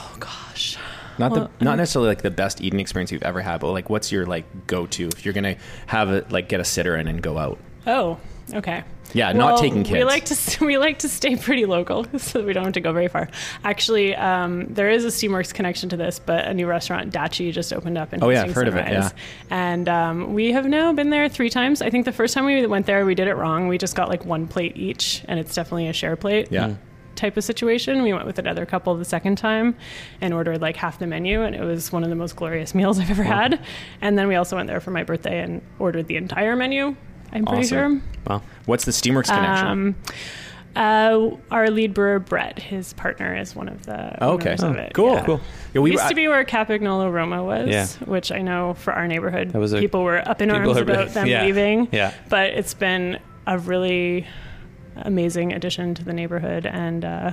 [1.17, 1.19] gosh.
[1.19, 3.89] Not Well, the not necessarily like the best eating experience you've ever had, but like
[3.89, 5.55] what's your like go-to if you're gonna
[5.87, 7.57] have it like get a sitter in and go out?
[7.87, 8.17] Oh,
[8.53, 8.83] okay.
[9.13, 9.93] Yeah, not taking kids.
[9.93, 12.91] We like to we like to stay pretty local, so we don't have to go
[12.91, 13.29] very far.
[13.63, 17.71] Actually, um, there is a Steamworks connection to this, but a new restaurant, Dachi, just
[17.71, 19.13] opened up in Oh, yeah, I've heard of it, Sunrise.
[19.49, 21.81] And um, we have now been there three times.
[21.81, 23.67] I think the first time we went there, we did it wrong.
[23.67, 26.47] We just got like one plate each, and it's definitely a share plate.
[26.51, 26.75] yeah.
[27.15, 28.03] Type of situation.
[28.03, 29.75] We went with another couple the second time
[30.21, 32.99] and ordered like half the menu, and it was one of the most glorious meals
[32.99, 33.59] I've ever had.
[34.01, 36.95] And then we also went there for my birthday and ordered the entire menu.
[37.31, 37.99] I'm pretty Awesome.
[38.01, 38.01] sure.
[38.27, 39.67] Well, What's the Steamworks connection?
[39.67, 39.95] Um,
[40.75, 44.49] uh, our lead brewer Brett, his partner, is one of the Oh, okay.
[44.49, 44.93] owners of it.
[44.93, 45.13] cool.
[45.13, 45.25] Yeah.
[45.25, 45.41] cool.
[45.73, 47.87] Yeah, We we used to be where Campagnolo Roma was, Yeah.
[48.05, 51.09] which I know for our neighborhood, That was a- people were up in arms about
[51.13, 51.45] them yeah.
[51.45, 51.87] leaving.
[51.93, 52.11] Yeah.
[52.27, 54.27] But it's been a really
[54.97, 57.31] amazing addition to the neighborhood, and uh,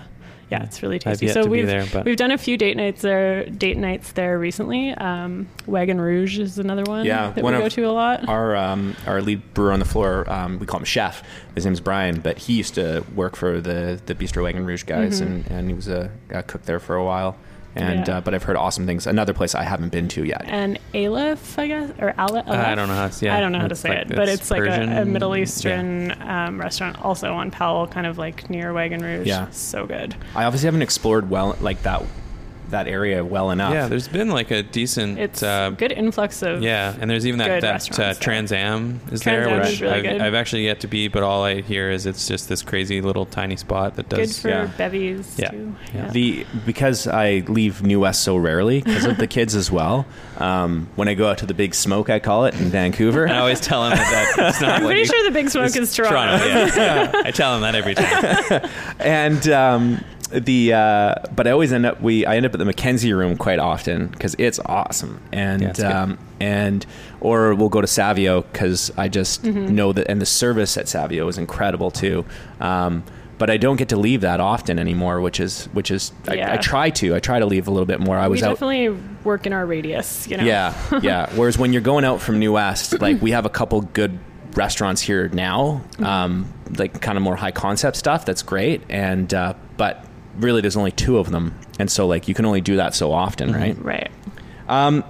[0.50, 1.28] yeah, it's really tasty.
[1.28, 3.46] so we've there, we've done a few date nights there.
[3.46, 4.90] Date nights there recently.
[4.90, 7.06] Um, Wagon Rouge is another one.
[7.06, 8.28] Yeah, that one we go to a lot.
[8.28, 11.22] our um, our lead brewer on the floor, um, we call him Chef.
[11.54, 15.20] His name's Brian, but he used to work for the the Bistro Wagon Rouge guys,
[15.20, 17.36] and, and he was a, a cook there for a while.
[17.74, 18.06] And.
[18.06, 18.18] Yeah.
[18.18, 19.06] uh, but I've heard awesome things.
[19.06, 20.42] Another place I haven't been to yet.
[20.44, 22.46] and Aleph, I guess, or Aleph.
[22.48, 24.28] I don't know how to- yeah, I don't know how to say like- it, but
[24.28, 28.50] it's it's like a, a Middle Eastern um, restaurant, also on Powell, kind of like
[28.50, 29.26] near Wagon Rouge.
[29.26, 29.48] Yeah.
[29.50, 30.14] so good.
[30.34, 32.02] I obviously haven't explored well like that
[32.72, 33.72] that area well enough.
[33.72, 35.18] yeah, there's been like a decent.
[35.18, 38.14] It's uh, good influx of Yeah, and there's even that, good that uh.
[38.14, 40.20] Trans Am is Trans there, Am which is really I've, good.
[40.20, 43.24] I've actually yet to be, but all I hear is it's just this crazy little
[43.26, 44.18] tiny spot that does.
[44.18, 44.66] good for yeah.
[44.76, 45.50] bevies Yeah.
[45.50, 45.74] too.
[45.94, 46.08] Yeah.
[46.10, 50.04] The because I leave New West so rarely because of the kids as well.
[50.38, 53.28] Um, when I go out to the big smoke, I call it in Vancouver.
[53.28, 55.76] I always tell him that that's not I'm what pretty you- sure the big smoke
[55.76, 56.44] is Toronto.
[56.44, 57.12] yeah.
[57.24, 58.68] I tell him that every time.
[58.98, 62.64] and um, the uh, but I always end up we I end up at the
[62.64, 66.84] Mackenzie Room quite often because it's awesome and Yeah, it's um, and
[67.20, 69.74] or we'll go to Savio because I just Mm-hmm.
[69.74, 72.24] know that and the service at Savio is incredible too.
[72.60, 73.04] Um,
[73.38, 76.52] but I don't get to leave that often anymore, which is which is I, Yeah.
[76.52, 78.16] I try to I try to leave a little bit more.
[78.16, 78.90] I we was out definitely
[79.24, 80.28] work in our radius.
[80.28, 80.44] You know.
[80.44, 81.28] yeah, yeah.
[81.34, 84.18] Whereas when you're going out from New West, like we have a couple good
[84.54, 88.24] restaurants here now, um, like kind of more high concept stuff.
[88.24, 90.04] That's great, and uh, but
[90.36, 93.12] really, there's only two of them, and so like you can only do that so
[93.12, 93.76] often, right?
[93.82, 94.10] Right.
[94.68, 95.04] Um,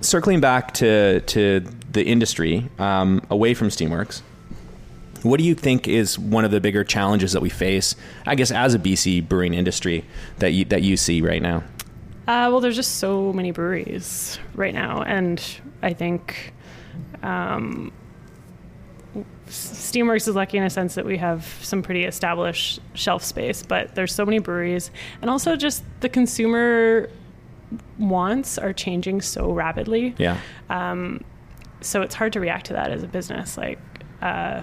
[0.00, 1.60] circling back to to
[1.92, 4.22] the industry, um, away from Steamworks.
[5.22, 7.96] What do you think is one of the bigger challenges that we face?
[8.26, 10.04] I guess as a BC brewing industry
[10.38, 11.64] that you that you see right now.
[12.28, 15.42] Uh, well, there's just so many breweries right now, and
[15.82, 16.52] I think
[17.22, 17.92] um,
[19.48, 23.94] Steamworks is lucky in a sense that we have some pretty established shelf space, but
[23.94, 24.90] there's so many breweries,
[25.22, 27.08] and also just the consumer
[27.98, 30.14] wants are changing so rapidly.
[30.18, 30.38] Yeah,
[30.70, 31.22] Um,
[31.80, 33.56] so it's hard to react to that as a business.
[33.56, 33.78] Like,
[34.22, 34.62] uh,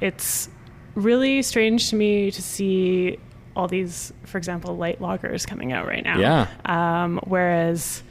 [0.00, 0.48] it's
[0.94, 3.18] really strange to me to see
[3.56, 6.18] all these, for example, light lagers coming out right now.
[6.18, 6.46] yeah.
[6.64, 8.02] Um, whereas,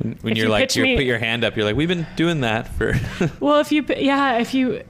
[0.00, 2.40] When If you're you like, you put your hand up, you're like, we've been doing
[2.42, 2.94] that for.
[3.40, 4.82] well, if you, yeah, if you,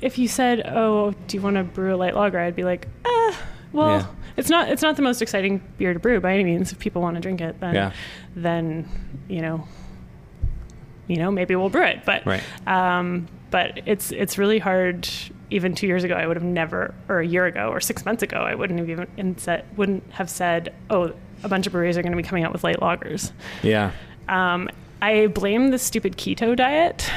[0.00, 2.88] if you said, "Oh, do you want to brew a light lager?" I'd be like,
[3.04, 3.38] "Ah,
[3.72, 4.06] well, Yeah.
[4.36, 6.72] it's not, it's not the most exciting beer to brew by any means.
[6.72, 7.92] If people want to drink it, then, Yeah.
[8.34, 8.88] then,
[9.28, 9.66] you know,
[11.06, 12.00] you know, maybe we'll brew it.
[12.04, 12.42] But, right.
[12.66, 15.08] um, but it's it's really hard.
[15.52, 18.22] Even two years ago, I would have never, or a year ago, or six months
[18.22, 22.02] ago, I wouldn't have even said, wouldn't have said, "Oh, a bunch of breweries are
[22.02, 23.32] going to be coming out with light lagers."
[23.64, 23.90] Yeah.
[24.28, 24.70] Um,
[25.02, 27.10] I blame the stupid keto diet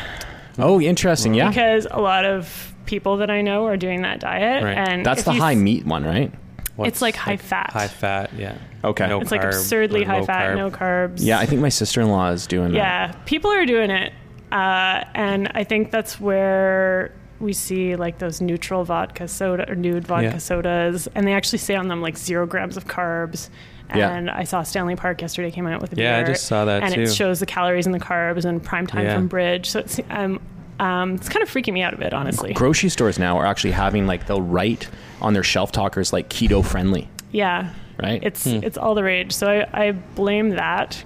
[0.60, 1.34] Oh, interesting.
[1.34, 1.49] Yeah.
[1.49, 4.78] because a lot of people that I know are doing that diet, Right.
[4.78, 6.32] and That's if the you high s- meat one, right?
[6.76, 7.70] What's like high fat.
[7.72, 8.56] High fat, yeah.
[8.84, 9.08] Okay.
[9.08, 10.56] No It's like carb absurdly or high low fat, carb.
[10.58, 11.18] no carbs.
[11.20, 12.78] Yeah, I think my sister in law is doing that.
[12.78, 14.12] Yeah, people are doing it,
[14.51, 20.06] uh, and I think that's where we see like those neutral vodka soda or nude
[20.08, 20.38] vodka Yeah.
[20.38, 23.49] sodas, and they actually say on them like zero grams of carbs.
[23.93, 24.09] Yeah.
[24.15, 26.81] And I saw Stanley Park yesterday came out with a Yeah, I just saw that
[26.84, 27.01] and too.
[27.01, 29.15] it shows the calories and the carbs and prime time Yeah.
[29.15, 29.69] from Bridge.
[29.69, 30.39] So it's um,
[30.79, 32.53] um, it's kind of freaking me out a bit, honestly.
[32.53, 34.89] Grocery stores now are actually having like they'll write
[35.21, 37.69] on their shelf talkers like keto friendly, Yeah,
[38.01, 38.19] right?
[38.23, 38.59] it's Hmm.
[38.63, 39.31] it's all the rage.
[39.31, 41.03] So I, I blame that.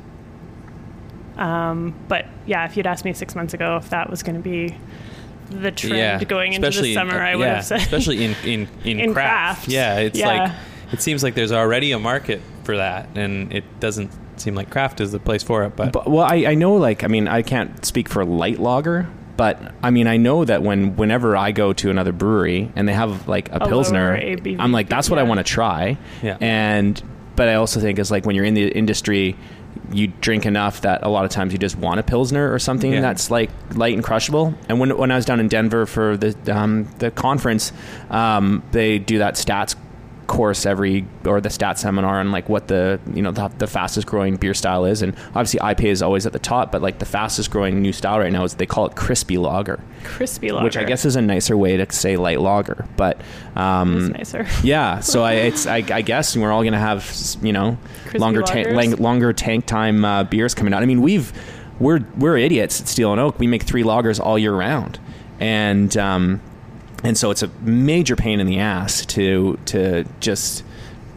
[1.38, 4.42] Um, but yeah, if you'd asked me six months ago if that was going to
[4.42, 4.76] be
[5.50, 7.80] the trend yeah, going into the summer, I would yeah, have said.
[7.82, 9.60] especially in in in, In craft.
[9.64, 9.68] craft.
[9.68, 10.28] Yeah, it's Yeah.
[10.28, 10.52] like
[10.92, 15.02] it seems like there's already a market for that, and it doesn't seem like craft
[15.02, 15.76] is the place for it.
[15.76, 19.08] But, But, well, I, I know, like, I mean, I can't speak for light lager,
[19.36, 22.94] but I mean, I know that when whenever I go to another brewery and they
[22.94, 25.98] have like a, A pilsner, ABV, I'm like, that's what I want to try.
[26.24, 26.38] Yeah.
[26.42, 27.02] And
[27.36, 29.36] but I also think it's like when you're in the industry,
[29.92, 32.92] you drink enough that a lot of times you just want a pilsner or something
[32.92, 33.02] Yeah.
[33.02, 34.56] that's like light and crushable.
[34.70, 37.72] And when when I was down in Denver for the um, the conference,
[38.10, 39.76] um, they do that stats
[40.28, 44.08] course every or the stat seminar on like what the you know the, the fastest
[44.08, 45.02] growing beer style is.
[45.02, 48.20] And obviously IPA is always at the top but like the fastest growing new style
[48.20, 49.80] right now is they call it crispy lager.
[50.04, 50.64] Crispy lager.
[50.64, 53.20] which I guess is a nicer way to say light lager but
[53.56, 54.46] um, nicer.
[54.64, 58.42] yeah so I, it's I, I guess we're all gonna have you know Crispy longer
[58.42, 60.84] tank lang, longer tank time uh, beers coming out.
[60.84, 61.34] I mean we've
[61.80, 63.40] we're we're idiots at Steel and Oak.
[63.40, 65.00] We make three lagers all year round.
[65.40, 66.42] And um,
[67.04, 70.64] and so it's a major pain in the ass to to just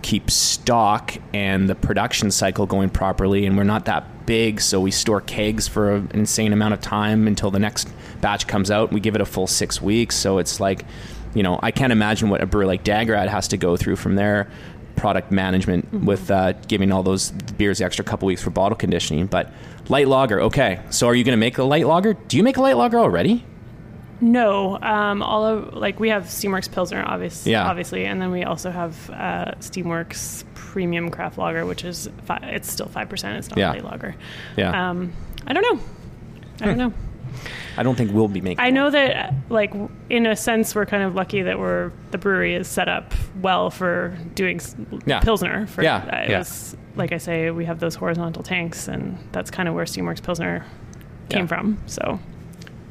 [0.03, 3.45] keep stock and the production cycle going properly.
[3.47, 7.26] And we're not that big so we store kegs for an insane amount of time
[7.26, 7.89] until the next
[8.20, 8.93] batch comes out.
[8.93, 10.16] We give it a full six weeks.
[10.16, 10.85] So it's like
[11.33, 14.16] you know i can't imagine what a brewer like Dageraad has to go through from
[14.16, 14.51] their
[14.97, 19.26] product management with uh, giving all those beers the extra couple weeks for bottle conditioning.
[19.26, 19.51] But
[19.89, 20.81] light lager okay.
[20.91, 22.14] So are you going to make a light lager?
[22.14, 23.45] Do you make a light lager already
[24.20, 27.66] No, um, all of like we have Steamworks Pilsner, obviously, Yeah.
[27.68, 32.70] obviously, and then we also have uh, Steamworks Premium Craft Lager, which is fi- it's
[32.70, 33.38] still five percent.
[33.38, 33.70] It's not Yeah.
[33.70, 34.14] a light lager.
[34.56, 35.12] yeah Um,
[35.46, 35.80] I don't know.
[36.60, 36.92] I don't know.
[37.78, 39.72] i don't think we'll be making I know that, like,
[40.10, 43.70] in a sense, we're kind of lucky that we're the brewery is set up well
[43.70, 44.60] for doing
[45.06, 45.20] Yeah.
[45.20, 45.66] Pilsner.
[45.68, 46.38] For, Yeah, uh, it yeah.
[46.38, 50.22] was like I say, we have those horizontal tanks, and that's kind of where Steamworks
[50.22, 50.64] Pilsner
[51.30, 51.46] came Yeah.
[51.46, 51.78] from.
[51.86, 52.18] So,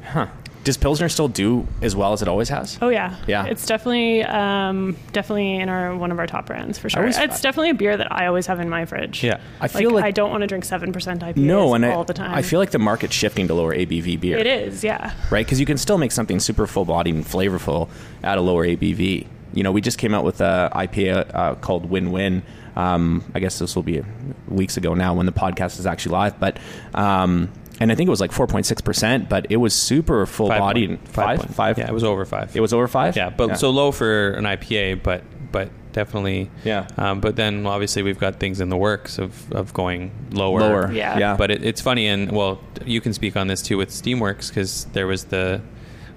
[0.02, 0.26] Huh.
[0.62, 2.78] Does Pilsner still do as well as it always has?
[2.82, 3.46] oh yeah, Yeah.
[3.46, 7.00] it's definitely, um, definitely in our one of our top brands for sure.
[7.00, 9.24] always- It's definitely a beer that I always have in my fridge.
[9.24, 9.40] Yeah.
[9.60, 12.04] I feel like, I don't want to drink seven percent IPAs no, and I, all
[12.04, 12.34] the time.
[12.34, 15.12] I feel like the market's shifting to lower ABV beer, it is, yeah.
[15.30, 15.46] right?
[15.46, 17.88] Because you can still make something super full bodied and flavorful
[18.22, 19.26] at a lower ABV.
[19.52, 22.42] You know, we just came out with a IPA uh, called Win Win.
[22.76, 24.02] Um, I guess this will be
[24.46, 26.58] weeks ago now when the podcast is actually live, but
[26.94, 27.50] um,
[27.80, 30.48] and I think it was like four point six percent, but it was super full
[30.48, 30.88] Five bodied.
[30.90, 31.54] point- Five, point.
[31.54, 31.78] five.
[31.78, 32.54] Yeah, it was over five.
[32.54, 33.16] It was over five.
[33.16, 36.50] Yeah, but so low for an IPA, but but definitely.
[36.64, 36.86] Yeah.
[36.96, 40.60] Um, but then obviously we've got things in the works of, of going lower.
[40.60, 40.92] lower.
[40.92, 41.18] Yeah.
[41.18, 41.36] yeah.
[41.36, 44.84] But it, it's funny, and well, you can speak on this too with Steamworks because
[44.92, 45.60] there was the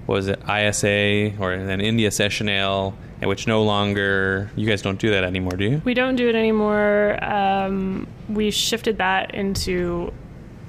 [0.06, 4.98] what was it ISA or an India Session Ale, which no longer you guys don't
[5.00, 5.82] do that anymore, do you?
[5.84, 7.18] We don't do it anymore.
[7.24, 10.12] Um, we shifted that into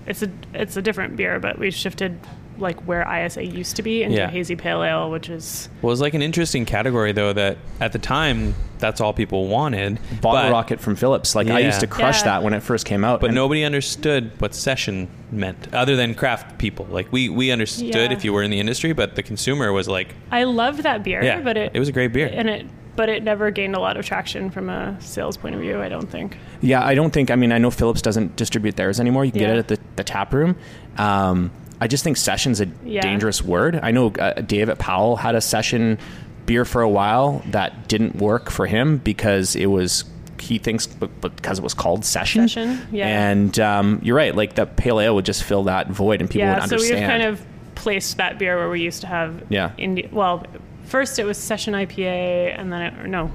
[0.07, 2.19] it's a it's a different beer, but we shifted
[2.57, 4.29] like where ISA used to be into Yeah.
[4.29, 7.99] hazy pale ale, which is Well, it's like an interesting category though that at the
[7.99, 9.99] time that's all people wanted.
[10.21, 11.35] Bottle but, Rocket from Phillips.
[11.35, 12.25] Like I used to crush Yeah.
[12.25, 13.19] that when it first came out.
[13.19, 16.87] But and- nobody understood what session meant, other than craft people.
[16.89, 18.11] Like we we understood Yeah.
[18.13, 21.21] if you were in the industry, but the consumer was like, I love that beer,
[21.23, 22.29] yeah, but it it was a great beer.
[22.33, 25.61] and it but it never gained a lot of traction from a sales point of
[25.61, 25.81] view.
[25.81, 26.37] I don't think.
[26.61, 27.31] Yeah, I don't think.
[27.31, 29.25] I mean, I know Phillips doesn't distribute theirs anymore.
[29.25, 30.55] You can get it at the, the tap room.
[30.97, 33.01] Um, I just think session's a Yeah.
[33.01, 33.79] dangerous word.
[33.83, 35.97] I know uh, Dave at Powell had a session
[36.45, 40.05] beer for a while that didn't work for him because it was
[40.39, 42.47] he thinks because it was called session.
[42.47, 43.07] Session, yeah.
[43.31, 44.35] And um, you're right.
[44.35, 46.87] Like the pale ale would just fill that void, and people yeah, would understand.
[46.89, 49.71] so we've kind of placed that beer where we used to have Yeah.
[49.77, 50.45] Indi- well,
[50.85, 53.31] first it was Session IPA, and then it, no,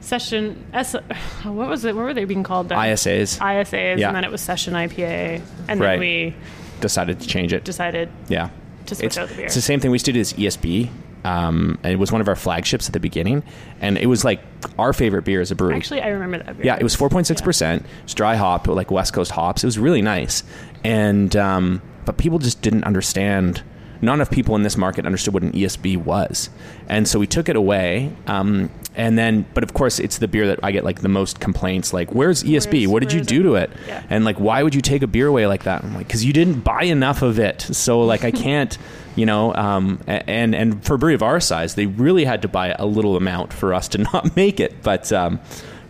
[0.00, 0.94] Session S.
[1.44, 1.94] What was it?
[1.94, 2.68] What were they being called?
[2.68, 2.78] Then?
[2.78, 4.08] ISAs ISAs, Yeah.
[4.08, 5.90] and then it was Session IPA, and Right.
[5.92, 6.34] then we
[6.80, 7.64] decided to change it.
[7.64, 8.50] decided Yeah.
[8.86, 9.46] to switch it's, out the beer.
[9.46, 10.90] it's the same thing we used to do as ESB.
[11.24, 13.42] Um, and it was one of our flagships at the beginning,
[13.80, 14.40] and it was like
[14.78, 15.74] our favorite beer as a brewery.
[15.74, 16.66] Actually, I remember that beer.
[16.66, 17.84] yeah, it was four point six percent.
[18.04, 19.64] It's dry hop, like West Coast hops.
[19.64, 20.44] It was really nice,
[20.84, 23.62] and um, but people just didn't understand.
[24.00, 26.50] Not enough people in this market understood what an ESB was,
[26.88, 28.12] and so we took it away.
[28.26, 31.38] Um, and then, but of course, it's the beer that I get like the most
[31.40, 31.92] complaints.
[31.92, 32.72] Like, where's ESB?
[32.72, 33.42] Where's- what did you do it?
[33.42, 33.70] to it?
[33.86, 34.02] Yeah.
[34.10, 35.84] And like, why would you take a beer away like that?
[35.84, 37.60] I'm like, because you didn't buy enough of it.
[37.60, 38.76] So like, I can't,
[39.14, 39.54] you know.
[39.54, 42.86] Um, and and for a brewery of our size, they really had to buy a
[42.86, 44.82] little amount for us to not make it.
[44.82, 45.38] But um,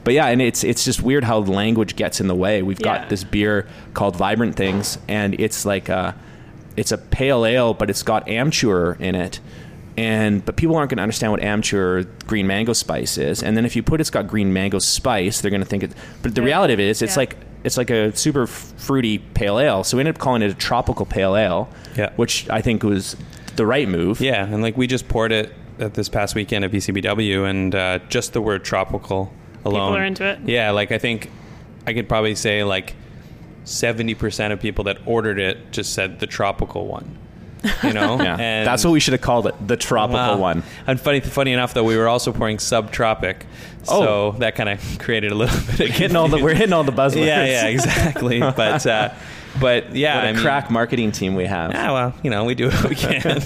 [0.04, 2.62] but yeah, and it's it's just weird how language gets in the way.
[2.62, 2.98] We've Yeah.
[3.00, 6.14] got this beer called Vibrant Things, and it's like a
[6.78, 9.40] it's a pale ale, but it's got Amchur in it.
[9.96, 13.42] And but people aren't going to understand what Amchur green mango spice is.
[13.42, 15.92] And then if you put it's got green mango spice, they're going to think it.
[16.22, 16.46] But the Yeah.
[16.46, 17.20] reality of it is, it's Yeah.
[17.20, 19.82] like it's like a super fruity pale ale.
[19.82, 22.10] So we ended up calling it a tropical pale ale, Yeah.
[22.14, 23.16] which I think was
[23.56, 24.20] the right move.
[24.20, 27.98] Yeah, and like we just poured it at this past weekend at BCBW, and uh,
[28.08, 29.32] just the word tropical
[29.64, 29.88] alone.
[29.90, 30.38] People are into it.
[30.46, 31.28] Yeah, like I think
[31.88, 32.94] I could probably say like
[33.68, 37.18] seventy percent of people that ordered it just said the tropical one.
[37.82, 40.36] You know, Yeah, And- that's what we should have called it, the tropical Wow.
[40.38, 40.62] one.
[40.86, 43.42] And funny, funny enough, though, we were also pouring subtropic,
[43.88, 44.02] Oh.
[44.32, 46.84] so that kind of created a little bit of Hitting all the, we're hitting all
[46.84, 47.26] the buzzwords.
[47.26, 48.38] yeah, yeah, exactly.
[48.40, 49.10] but uh,
[49.60, 51.72] but yeah, What a I mean, crack marketing team we have.
[51.72, 53.40] Yeah, well, you know, we do what we can.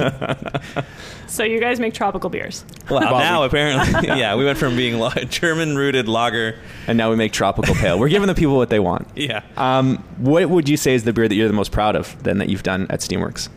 [1.26, 2.64] So you guys make tropical beers.
[2.90, 6.58] well, Well, now we- apparently, yeah, we went from being lo- German-rooted lager.
[6.86, 7.98] And now we make tropical pale.
[7.98, 9.08] We're giving the people what they want.
[9.16, 12.22] Yeah, Um, what would you say is the beer that you're the most proud of
[12.22, 13.48] then that you've done at Steamworks?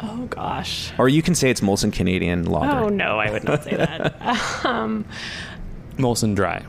[0.00, 0.92] Oh gosh.
[0.98, 2.76] Or you can say it's Molson Canadian lager.
[2.86, 4.64] Oh no, I would not say that.
[4.66, 5.04] um,
[5.96, 6.64] Molson Dry.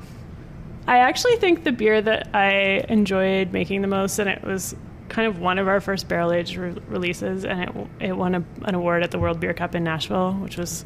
[0.88, 4.76] I actually think the beer that I enjoyed making the most, and it was
[5.14, 7.70] kind of one of our first barrel aged re- releases, and it
[8.10, 10.84] it won a, an award at the World Beer Cup in Nashville, which was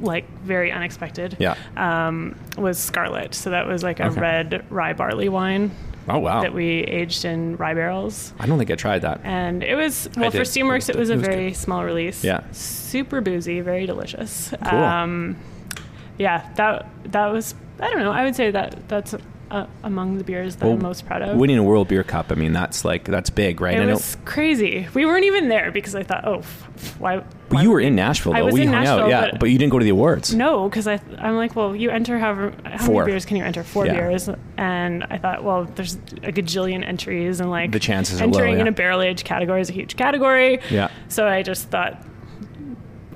[0.00, 1.36] like very unexpected.
[1.38, 1.54] Yeah.
[1.76, 4.20] Um, was Scarlet, so that was like a Okay.
[4.20, 5.70] red rye barley wine
[6.08, 6.40] Oh wow.
[6.42, 8.32] that we aged in rye barrels.
[8.40, 9.20] I don't think I tried that.
[9.24, 10.38] And it was well for.
[10.40, 10.88] Steamworks.
[10.88, 12.24] It was a It was very small release.
[12.24, 12.40] Yeah.
[12.52, 14.52] super boozy, very delicious.
[14.68, 14.78] Cool.
[14.78, 15.36] Um,
[16.18, 17.54] yeah, that that was.
[17.78, 18.12] I don't know.
[18.12, 19.14] I would say that that's
[19.50, 21.36] uh, among the beers that Well, I'm most proud of.
[21.36, 23.74] Winning a World Beer Cup, I mean, that's like that's big, right?
[23.74, 24.86] it And I was crazy.
[24.94, 27.16] We weren't even there because I thought, oh, f- why?
[27.16, 28.44] know- why you were in Nashville I though.
[28.46, 30.32] was we in hung out, Nashville, yeah, but- but, you didn't go to the awards.
[30.34, 33.02] No, because I I'm like, well, you enter however how Four.
[33.02, 33.64] many beers can you enter?
[33.64, 33.94] Four Yeah.
[33.94, 38.38] beers, and I thought, well, there's a gajillion entries, and like The chances are low,
[38.38, 40.60] entering in a barrel age category is a huge category.
[40.70, 42.06] Yeah, So I just thought,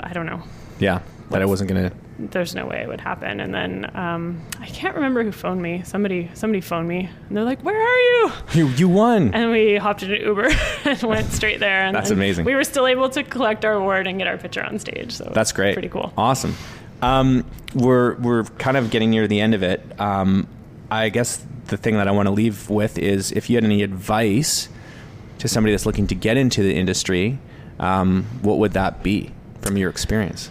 [0.01, 0.43] I don't know.
[0.81, 1.93] yeah, that I wasn't gonna.
[2.19, 3.41] There's no way it would happen.
[3.41, 5.83] And then um, I can't remember who phoned me.
[5.85, 9.35] Somebody somebody phoned me, and they're like, "Where are you?" You you won.
[9.35, 10.49] And we hopped in an Uber
[10.85, 11.83] and went straight there.
[11.83, 12.45] And That's amazing.
[12.45, 15.13] We were still able to collect our award and get our picture on stage.
[15.13, 15.73] So That's great.
[15.73, 16.13] Pretty cool.
[16.17, 16.55] Awesome.
[17.03, 17.45] Um,
[17.75, 19.83] we're we're kind of getting near the end of it.
[20.01, 20.47] Um,
[20.91, 23.83] I guess the thing that I want to leave with is if you had any
[23.83, 24.69] advice
[25.39, 27.39] to somebody that's looking to get into the industry,
[27.81, 30.51] um, what would that be from your experience?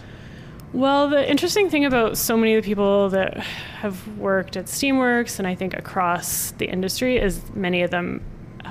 [0.74, 5.38] Well, the interesting thing about so many of the people that have worked at Steamworks
[5.38, 8.22] and I think across the industry is many of them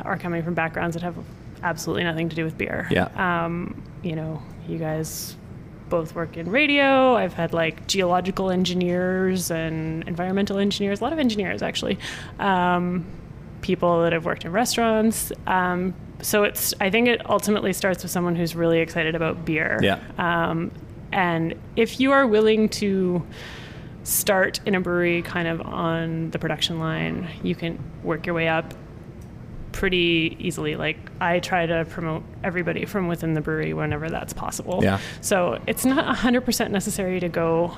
[0.04, 1.16] are coming from backgrounds that have
[1.64, 2.90] absolutely nothing to do with beer.
[2.92, 3.08] Yeah.
[3.16, 5.38] Um, you know, you guys
[5.88, 7.16] both work in radio.
[7.16, 12.00] I've had like geological engineers and environmental engineers, a lot of engineers actually.
[12.38, 13.06] Um,
[13.62, 15.32] people that have worked in restaurants.
[15.48, 19.80] Um, so it's, I think it ultimately starts with someone who's really excited about beer.
[19.82, 20.00] Yeah.
[20.18, 20.70] Um,
[21.14, 23.26] and if you are willing to
[24.04, 28.48] start in a brewery kind of on the production line, you can work your way
[28.48, 28.74] up
[29.72, 30.76] pretty easily.
[30.76, 34.82] Like I try to promote everybody from within the brewery whenever that's possible.
[34.84, 35.00] Yeah.
[35.22, 37.76] So it's not 100% necessary to go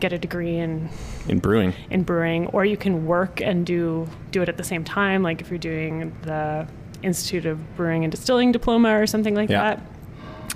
[0.00, 0.88] get a degree in
[1.28, 4.84] In brewing, in brewing or you can work and do do it at the same
[4.84, 6.66] time like if you're doing the
[7.02, 9.62] Institute of Brewing and Distilling diploma or something like Yeah.
[9.76, 9.86] that.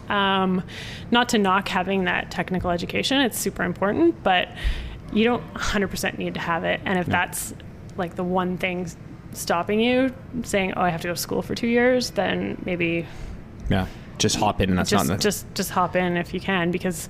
[0.08, 0.62] Um,
[1.10, 4.48] not to knock having that technical education, it's super important, but
[5.12, 6.80] you don't 100% need to have it.
[6.84, 7.54] And if that's
[7.96, 8.90] like the one thing
[9.32, 13.06] stopping you, saying, "Oh, I have to go to school for two years," then maybe
[13.68, 13.86] yeah,
[14.18, 15.16] just hop in and that's just not.
[15.18, 17.08] The, just just hop in if you can because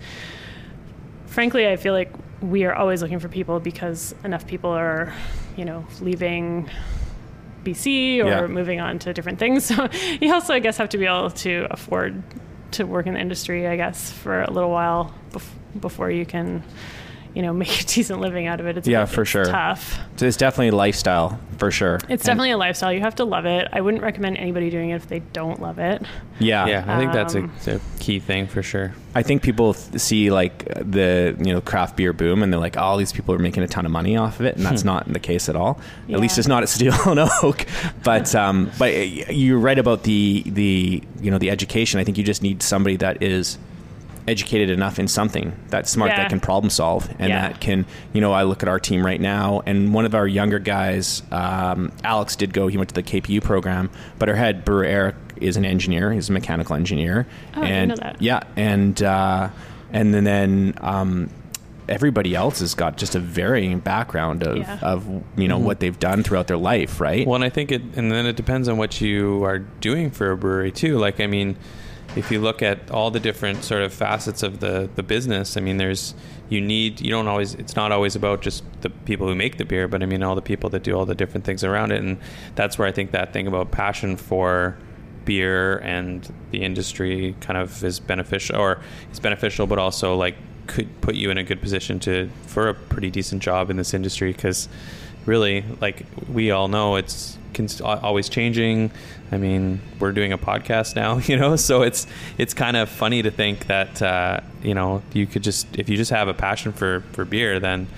[1.26, 5.12] frankly i feel like we are always looking for people because enough people are
[5.56, 6.68] you know leaving
[7.64, 8.46] bc or Yeah.
[8.46, 9.88] moving on to different things so
[10.20, 12.22] you also i guess have to be able to afford
[12.72, 16.62] to work in the industry i guess for a little while bef- before you can
[17.34, 19.44] you know make a decent living out of it it's Yeah, bit- for it's sure.
[19.44, 21.96] tough so it's definitely a lifestyle for sure.
[21.96, 24.90] it's And- definitely a lifestyle you have to love it i wouldn't recommend anybody doing
[24.90, 26.02] it if they don't love it
[26.40, 28.94] yeah, Yeah, I think that's a, Um, it's a key thing for sure.
[29.12, 32.76] I think people th- see like the you know craft beer boom, and they're like,
[32.78, 35.12] "Oh, these people are making a ton of money off of it," and that's not
[35.12, 35.80] the case at all.
[36.08, 37.66] At least it's not at Steel and Oak.
[38.04, 38.92] But um, but
[39.34, 41.98] you're right about the the you know the education.
[41.98, 43.58] I think you just need somebody that is
[44.28, 46.18] educated enough in something that's smart Yeah.
[46.18, 47.48] that can problem solve and Yeah.
[47.48, 50.26] that can you know i look at our team right now and one of our
[50.26, 54.64] younger guys um, alex did go he went to the kpu program but our head
[54.64, 57.26] brewer eric is an engineer he's a mechanical engineer
[57.56, 58.22] Oh, I didn't and know that.
[58.22, 59.48] yeah and uh,
[59.92, 61.30] and then, then um,
[61.88, 64.78] everybody else has got just a varying background of, Yeah.
[64.82, 65.06] of
[65.36, 68.12] you know what they've done throughout their life right Well, and I think it, and
[68.12, 70.98] then it depends on what you are doing for a brewery too.
[70.98, 71.56] Like, I mean,
[72.18, 75.60] if you look at all the different sort of facets of the the business, I
[75.60, 76.14] mean, there's
[76.48, 79.64] you need you don't always it's not always about just the people who make the
[79.64, 82.02] beer, but I mean all the people that do all the different things around it,
[82.02, 82.18] and
[82.56, 84.76] that's where I think that thing about passion for
[85.24, 88.80] beer and the industry kind of is beneficial, or
[89.12, 90.34] is beneficial, but also like
[90.66, 93.94] could put you in a good position to for a pretty decent job in this
[93.94, 94.32] industry.
[94.32, 94.68] Because
[95.24, 98.90] really like we all know it's cons- al- always changing.
[99.30, 102.06] I mean, we're doing a podcast now, you know, so it's
[102.38, 105.96] it's kind of funny to think that uh, you know you could just if you
[105.96, 107.88] just have a passion for for beer, then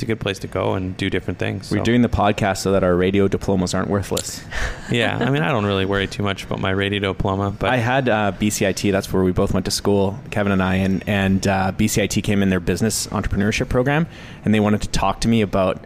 [0.00, 1.70] it's a good place to go and do different things.
[1.70, 4.42] We're doing the podcast so that our radio diplomas aren't worthless.
[4.90, 5.18] yeah.
[5.18, 8.08] I mean, I don't really worry too much about my radio diploma, but I had
[8.08, 8.92] uh, BCIT.
[8.92, 12.42] That's where we both went to school, Kevin and I, and and uh, BCIT came
[12.42, 14.06] in their business entrepreneurship program,
[14.42, 15.84] and they wanted to talk to me about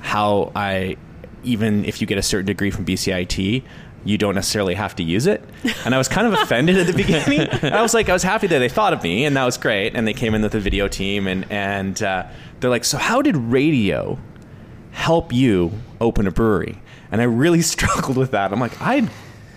[0.00, 0.96] how I,
[1.44, 3.62] even if you get a certain degree from BCIT,
[4.04, 5.44] you don't necessarily have to use it.
[5.84, 7.40] And I was kind of offended at the beginning.
[7.62, 9.94] I was like, I was happy that they thought of me, and that was great.
[9.94, 12.26] And they came in with a video team, and and uh,
[12.60, 14.18] they're like, so how did radio
[14.92, 16.80] help you open a brewery?
[17.12, 18.52] And I really struggled with that.
[18.52, 19.08] I'm like, I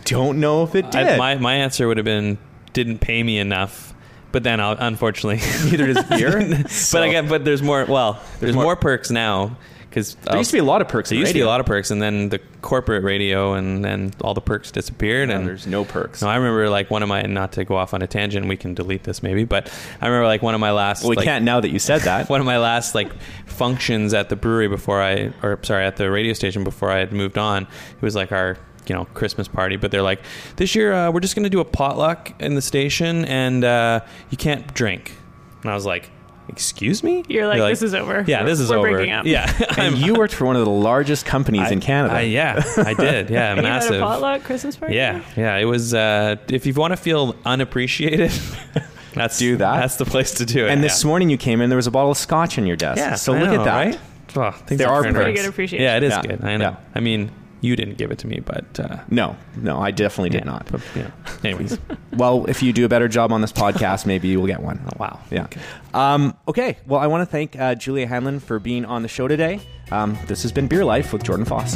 [0.05, 1.07] don't know if it did.
[1.07, 2.37] I, my my answer would have been
[2.73, 3.91] didn't pay me enough.
[4.33, 5.37] But then, I'll, unfortunately,
[5.69, 6.39] Neither does beer.
[6.91, 7.85] but again, but there's more.
[7.85, 9.57] Well, there's More- more, perks now
[9.93, 11.11] because There used to be a lot of perks.
[11.11, 14.11] There used to be a lot of perks, and then the corporate radio, and then
[14.21, 15.29] all the perks disappeared.
[15.29, 16.23] Now and there's no perks.
[16.23, 18.47] no, I remember like one of my not to go off on a tangent.
[18.47, 19.71] We can delete this maybe, but
[20.01, 21.03] I remember like one of my last.
[21.03, 22.27] well, we like, can't now that you said that.
[22.33, 23.11] One of my last like
[23.45, 27.13] functions at the brewery before I, or sorry, at the radio station before I had
[27.13, 27.63] moved on.
[27.63, 30.21] It was like our you know Christmas party, but they're like,
[30.55, 33.99] this year uh, we're just going to do a potluck in the station, and uh,
[34.31, 35.15] you can't drink.
[35.61, 36.09] And I was like,
[36.49, 37.23] excuse me?
[37.27, 38.23] You're like, They're this is over.
[38.27, 38.89] Yeah, this is We're over.
[38.91, 39.25] breaking up.
[39.25, 42.13] Yeah, and you worked for one of the largest companies in Canada.
[42.15, 43.29] I, yeah, I did.
[43.29, 43.95] Yeah, You had massive.
[44.01, 44.95] a potluck Christmas party.
[44.95, 45.57] Yeah, yeah.
[45.57, 45.93] It was.
[45.93, 48.31] Uh, if you want to feel unappreciated,
[49.13, 49.79] that's Do that.
[49.79, 50.69] That's the place to do it.
[50.71, 51.07] and this yeah.
[51.07, 52.97] morning you came in, there was a bottle of scotch on your desk.
[52.97, 53.15] yeah.
[53.15, 53.85] so I look know, at that.
[53.85, 53.99] Right?
[54.35, 55.83] Oh, There have are turned Pretty good appreciation.
[55.83, 56.21] Yeah, it is Yeah.
[56.23, 56.43] good.
[56.43, 56.69] I know.
[56.71, 56.75] Yeah.
[56.95, 57.29] I mean,
[57.63, 60.67] you didn't give it to me, but uh, No, no, I definitely did yeah, not.
[60.69, 61.11] But, yeah.
[61.43, 61.79] Anyways,
[62.13, 64.79] Well, if you do a better job on this podcast, maybe you will get one.
[64.85, 65.19] Oh, wow.
[65.31, 65.47] Yeah.
[65.93, 66.77] Um, okay.
[66.85, 69.61] Well, I want to thank uh, Julia Hanlon for being on the show today.
[69.91, 71.75] Um, this has been Beer Life with Jordan Foss.